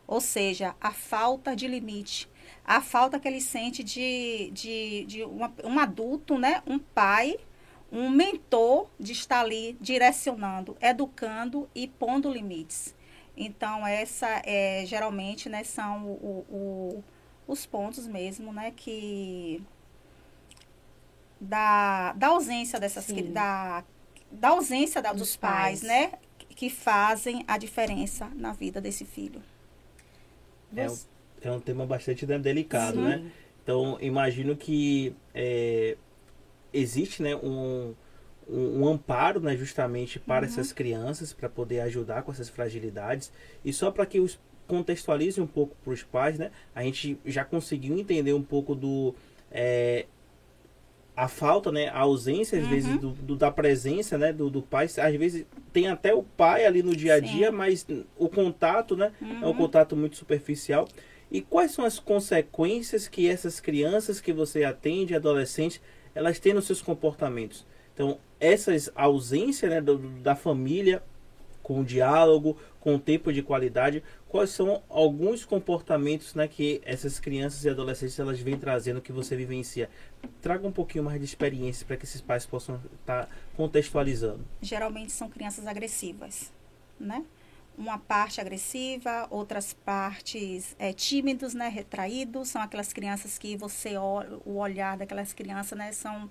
[0.08, 2.28] Ou seja, a falta de limite,
[2.66, 7.38] a falta que ele sente de, de, de uma, um adulto, né, um pai
[7.92, 12.96] um mentor de estar ali direcionando, educando e pondo limites.
[13.36, 17.04] Então, essa é, geralmente, né, são o, o,
[17.48, 19.64] os pontos mesmo, né, que
[21.40, 23.84] da, da ausência dessas da,
[24.30, 26.12] da ausência da, dos, dos pais, pais, né,
[26.50, 29.42] que fazem a diferença na vida desse filho.
[30.76, 30.98] É um,
[31.42, 33.04] é um tema bastante delicado, Sim.
[33.04, 33.32] né?
[33.64, 35.98] Então, imagino que é,
[36.74, 37.94] existe né, um,
[38.48, 40.52] um, um, amparo né, justamente para uhum.
[40.52, 43.32] essas crianças, para poder ajudar com essas fragilidades.
[43.64, 46.52] E só para que os contextualize um pouco para os pais, né?
[46.76, 49.16] A gente já conseguiu entender um pouco do...
[49.52, 50.06] É,
[51.20, 52.70] a falta, né, a ausência às uhum.
[52.70, 56.66] vezes do, do, da presença, né, do, do pai, às vezes tem até o pai
[56.66, 57.58] ali no dia a dia, Sim.
[57.58, 57.86] mas
[58.18, 59.30] o contato, né, uhum.
[59.30, 59.58] é um uhum.
[59.58, 60.88] contato muito superficial.
[61.30, 65.82] E quais são as consequências que essas crianças que você atende, adolescentes,
[66.14, 67.66] elas têm nos seus comportamentos?
[67.94, 71.04] Então, essas ausências né, do, da família
[71.62, 77.20] com o diálogo, com o tempo de qualidade, quais são alguns comportamentos né, que essas
[77.20, 79.90] crianças e adolescentes elas vêm trazendo que você vivencia?
[80.42, 84.40] Traga um pouquinho mais de experiência para que esses pais possam estar tá contextualizando.
[84.62, 86.52] Geralmente são crianças agressivas,
[87.00, 87.24] né?
[87.80, 94.38] Uma parte agressiva, outras partes é, tímidos, né, retraídos, são aquelas crianças que você olha,
[94.46, 96.30] o olhar daquelas crianças, né, são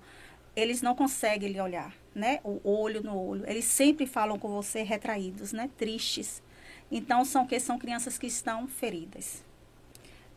[0.55, 3.49] eles não conseguem lhe olhar, né, o olho no olho.
[3.49, 6.43] Eles sempre falam com você retraídos, né, tristes.
[6.91, 9.43] Então são que são crianças que estão feridas.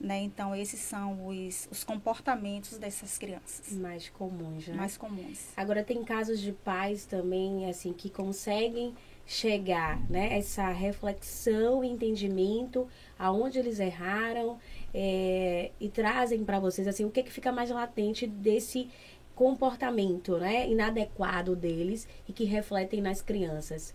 [0.00, 0.20] Né?
[0.22, 3.72] Então, esses são os, os comportamentos dessas crianças.
[3.72, 4.74] Mais comuns, né?
[4.74, 5.50] Mais comuns.
[5.56, 8.96] Agora, tem casos de pais também, assim, que conseguem
[9.32, 10.36] chegar, né?
[10.36, 12.86] Essa reflexão e entendimento
[13.18, 14.58] aonde eles erraram
[14.92, 18.90] é, e trazem para vocês assim o que, que fica mais latente desse
[19.34, 20.68] comportamento, né?
[20.68, 23.94] Inadequado deles e que refletem nas crianças.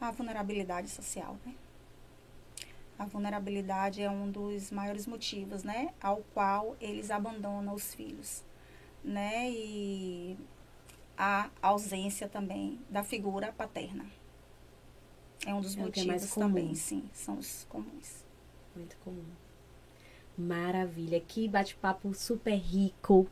[0.00, 1.54] A vulnerabilidade social, né?
[2.98, 5.90] A vulnerabilidade é um dos maiores motivos, né?
[6.00, 8.42] Ao qual eles abandonam os filhos,
[9.04, 9.50] né?
[9.50, 10.36] E
[11.16, 14.06] a ausência também da figura paterna.
[15.46, 17.04] É um dos é, é motivos é também, sim.
[17.12, 18.24] São os comuns.
[18.74, 19.24] Muito comum.
[20.36, 21.20] Maravilha.
[21.20, 23.28] Que bate-papo super rico.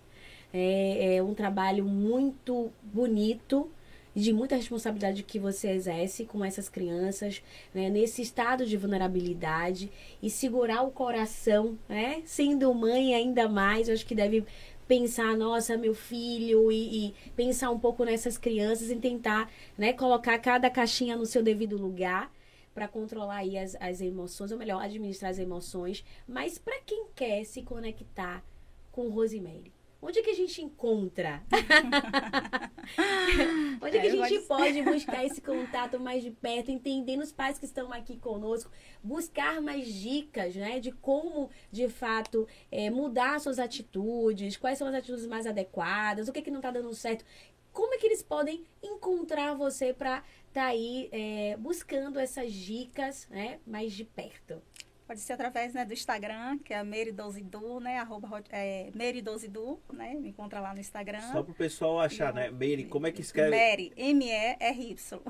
[0.53, 3.71] É, é um trabalho muito bonito
[4.17, 7.43] de muita responsabilidade que você exerce com essas crianças,
[7.75, 9.93] né, nesse estado de vulnerabilidade
[10.23, 14.43] e segurar o coração, né, sendo mãe ainda mais, eu acho que deve
[14.87, 20.39] pensar, nossa, meu filho, e, e, pensar um pouco nessas crianças e tentar né, colocar
[20.39, 22.33] cada caixinha no seu devido lugar
[22.75, 26.05] para controlar aí as, as emoções, ou melhor, administrar as emoções.
[26.29, 28.45] Mas para quem quer se conectar
[28.93, 31.43] com Rosemary, onde é que a gente encontra?
[33.81, 37.59] onde é que a gente pode buscar esse contato mais de perto, entendendo os pais
[37.59, 38.71] que estão aqui conosco,
[39.03, 44.95] buscar mais dicas, né, de como, de fato, é, mudar suas atitudes, quais são as
[44.95, 47.25] atitudes mais adequadas, o que, é que não está dando certo,
[47.73, 53.29] como é que eles podem encontrar você para estar tá aí é, buscando essas dicas,
[53.29, 54.63] né, mais de perto?
[55.07, 57.99] Pode ser através né, do Instagram, que é a Meri12Du, né?
[57.99, 60.15] Arroba é, Meri12Du, né?
[60.15, 61.21] Me encontra lá no Instagram.
[61.33, 62.51] Só para o pessoal achar, né?
[62.51, 63.51] Meri, como é que escreve?
[63.51, 65.21] Meri, M-E-R-Y.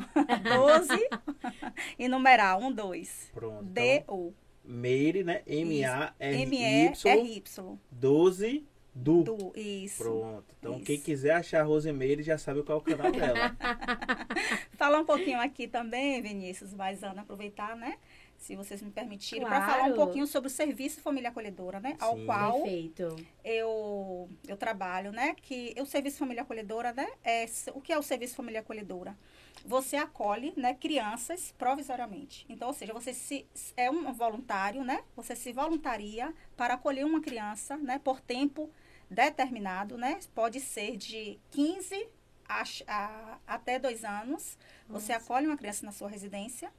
[0.43, 1.09] 12
[1.99, 3.31] e numeral, 1, 2.
[3.35, 3.65] Pronto.
[3.65, 4.35] D-U.
[4.65, 5.43] Meri, né?
[5.47, 6.15] M-A-R-Y.
[6.19, 7.79] M-E-R-Y.
[7.91, 8.67] 12
[8.99, 9.23] Du.
[9.25, 10.03] Du, isso.
[10.03, 10.45] Pronto.
[10.59, 10.85] Então, isso.
[10.85, 13.55] quem quiser achar a Rosemary já sabe qual é o canal dela.
[14.73, 17.99] Falar um pouquinho aqui também, Vinícius, mas Ana, aproveitar, né?
[18.39, 19.65] Se vocês me permitirem, claro.
[19.65, 21.97] para falar um pouquinho sobre o serviço Família Acolhedora, né?
[21.99, 23.17] Ao Sim, qual perfeito.
[23.45, 25.35] eu eu trabalho, né?
[25.35, 27.09] Que o serviço Família Acolhedora, né?
[27.25, 29.17] É, o que é o serviço Família Acolhedora?
[29.65, 32.47] Você acolhe, né, crianças provisoriamente.
[32.49, 35.03] Então, ou seja, você se é um voluntário, né?
[35.17, 38.71] Você se voluntaria para acolher uma criança, né, por tempo
[39.11, 40.21] determinado, né?
[40.35, 42.09] Pode ser de 15
[42.49, 44.57] a, a, até dois anos.
[44.89, 45.25] Você Nossa.
[45.25, 46.73] acolhe uma criança na sua residência,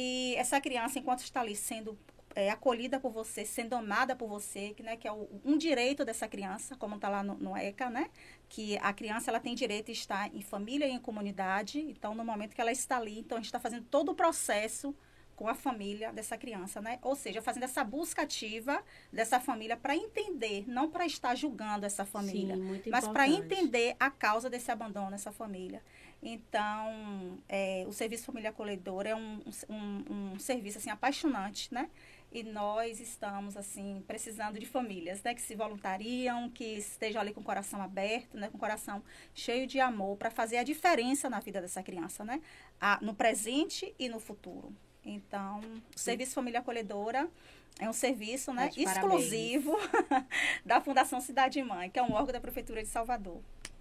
[0.00, 1.98] e essa criança, enquanto está ali sendo
[2.32, 6.04] é, acolhida por você, sendo amada por você, que, né, que é o, um direito
[6.04, 8.08] dessa criança, como está lá no, no, ECA, né?
[8.48, 11.80] Que a criança ela tem direito a estar em família e em comunidade.
[11.80, 14.94] Então, no momento que ela está ali, então a gente está fazendo todo o processo
[15.34, 17.00] com a família dessa criança, né?
[17.02, 18.80] Ou seja, fazendo essa busca ativa
[19.12, 24.10] dessa família para entender, não para estar julgando essa família, Sim, mas para entender a
[24.10, 25.82] causa desse abandono nessa família.
[26.22, 31.88] Então, é, o Serviço Família Acolhedora é um, um, um, serviço, assim, apaixonante, né?
[32.30, 35.32] E nós estamos, assim, precisando de famílias, né?
[35.32, 38.48] Que se voluntariam, que estejam ali com o coração aberto, né?
[38.48, 39.02] Com o coração
[39.32, 42.42] cheio de amor para fazer a diferença na vida dessa criança, né?
[42.80, 44.74] A, no presente e no futuro.
[45.04, 45.60] Então,
[45.94, 47.30] o Serviço Família Acolhedora
[47.78, 49.76] é um serviço né, exclusivo
[50.66, 53.40] da Fundação Cidade Mãe, que é um órgão da Prefeitura de Salvador.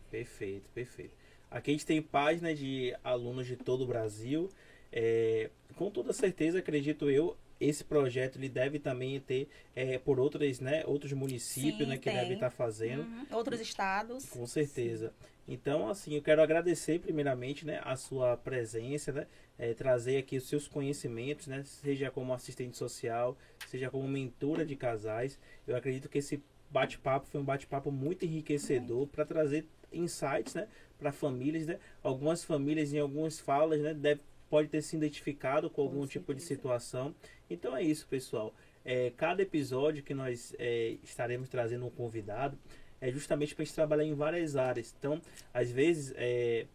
[0.10, 1.27] Perfeito, perfeito.
[1.50, 4.50] Aqui a gente tem página de alunos de todo o Brasil.
[4.91, 10.60] é, com toda certeza, acredito eu, esse projeto ele deve também ter é, por outros,
[10.60, 12.14] né, outros municípios Sim, né, que tem.
[12.16, 13.02] devem estar fazendo.
[13.02, 13.26] Uhum.
[13.32, 14.26] Outros estados.
[14.30, 15.14] Com certeza.
[15.48, 19.28] Então, assim, eu quero agradecer primeiramente, né, a sua presença, né,
[19.58, 23.38] é, trazer aqui os seus conhecimentos, né, seja como assistente social,
[23.68, 25.39] seja como mentora de casais.
[25.66, 30.68] Eu acredito que esse bate-papo foi um bate-papo muito enriquecedor para trazer insights, né,
[30.98, 31.80] para famílias, né.
[32.04, 36.41] Algumas famílias em algumas falas, né, deve, pode ter se identificado com algum tipo de
[36.41, 37.14] situação.
[37.50, 38.54] Então é isso, pessoal.
[38.84, 42.58] É, cada episódio que nós é, estaremos trazendo um convidado
[43.02, 44.95] é justamente para a gente trabalhar em várias áreas.
[44.98, 45.22] Então,
[45.54, 46.66] às vezes, é,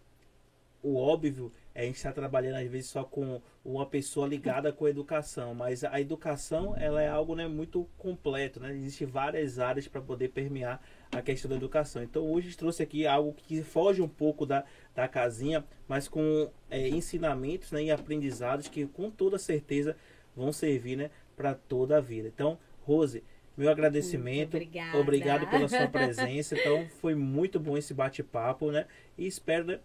[0.82, 4.90] o óbvio a gente estar trabalhando às vezes só com uma pessoa ligada com a
[4.90, 8.74] educação, mas a educação ela é algo né, muito completo, né?
[8.74, 12.02] Existem várias áreas para poder permear a questão da educação.
[12.02, 14.64] Então hoje a gente trouxe aqui algo que foge um pouco da,
[14.94, 19.96] da casinha, mas com é, ensinamentos né, e aprendizados que com toda certeza
[20.36, 22.28] vão servir né, para toda a vida.
[22.28, 23.22] Então, Rose,
[23.56, 24.56] meu agradecimento.
[24.98, 26.56] Obrigado pela sua presença.
[26.58, 28.86] Então, foi muito bom esse bate-papo, né?
[29.16, 29.80] E espero né,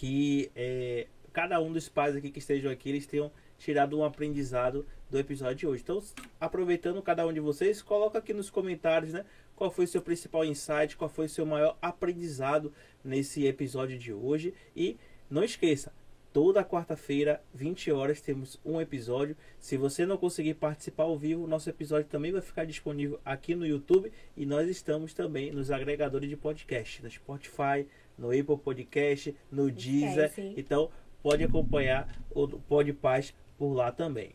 [0.00, 4.86] que é, cada um dos pais aqui que estejam aqui, eles tenham tirado um aprendizado
[5.10, 5.82] do episódio de hoje.
[5.82, 6.02] Então,
[6.40, 9.26] aproveitando cada um de vocês, coloca aqui nos comentários, né?
[9.54, 12.72] Qual foi o seu principal insight, qual foi o seu maior aprendizado
[13.04, 14.54] nesse episódio de hoje.
[14.74, 14.96] E
[15.28, 15.92] não esqueça,
[16.32, 19.36] toda quarta-feira, 20 horas, temos um episódio.
[19.58, 23.66] Se você não conseguir participar ao vivo, nosso episódio também vai ficar disponível aqui no
[23.66, 27.86] YouTube e nós estamos também nos agregadores de podcast, no Spotify,
[28.20, 30.26] no Apple Podcast, no Deezer.
[30.26, 30.54] Esquece.
[30.56, 30.90] Então,
[31.22, 34.34] pode acompanhar o Podpaz por lá também.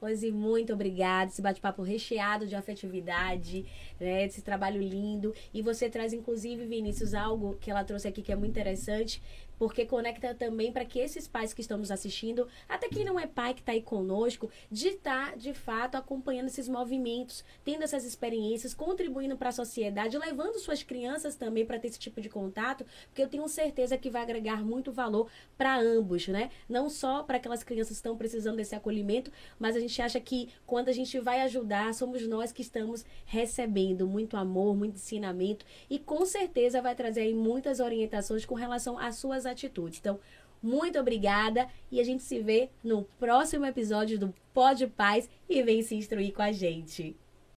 [0.00, 1.30] Rose, muito obrigada.
[1.30, 3.66] Esse bate-papo recheado de afetividade,
[3.98, 4.24] né?
[4.24, 5.34] Esse trabalho lindo.
[5.52, 9.20] E você traz, inclusive, Vinícius, algo que ela trouxe aqui que é muito interessante,
[9.58, 13.26] porque conecta também para que esses pais que estão nos assistindo, até quem não é
[13.26, 18.74] pai que está aí conosco, de estar, de fato, acompanhando esses movimentos, tendo essas experiências,
[18.74, 23.22] contribuindo para a sociedade, levando suas crianças também para ter esse tipo de contato, porque
[23.22, 26.50] eu tenho certeza que vai agregar muito valor para ambos, né?
[26.68, 30.48] Não só para aquelas crianças que estão precisando desse acolhimento, mas a gente acha que
[30.66, 35.98] quando a gente vai ajudar, somos nós que estamos recebendo muito amor, muito ensinamento e
[35.98, 39.98] com certeza vai trazer aí muitas orientações com relação às suas atitudes.
[39.98, 40.18] Então,
[40.62, 45.82] muito obrigada e a gente se vê no próximo episódio do Pode Paz e vem
[45.82, 47.16] se instruir com a gente.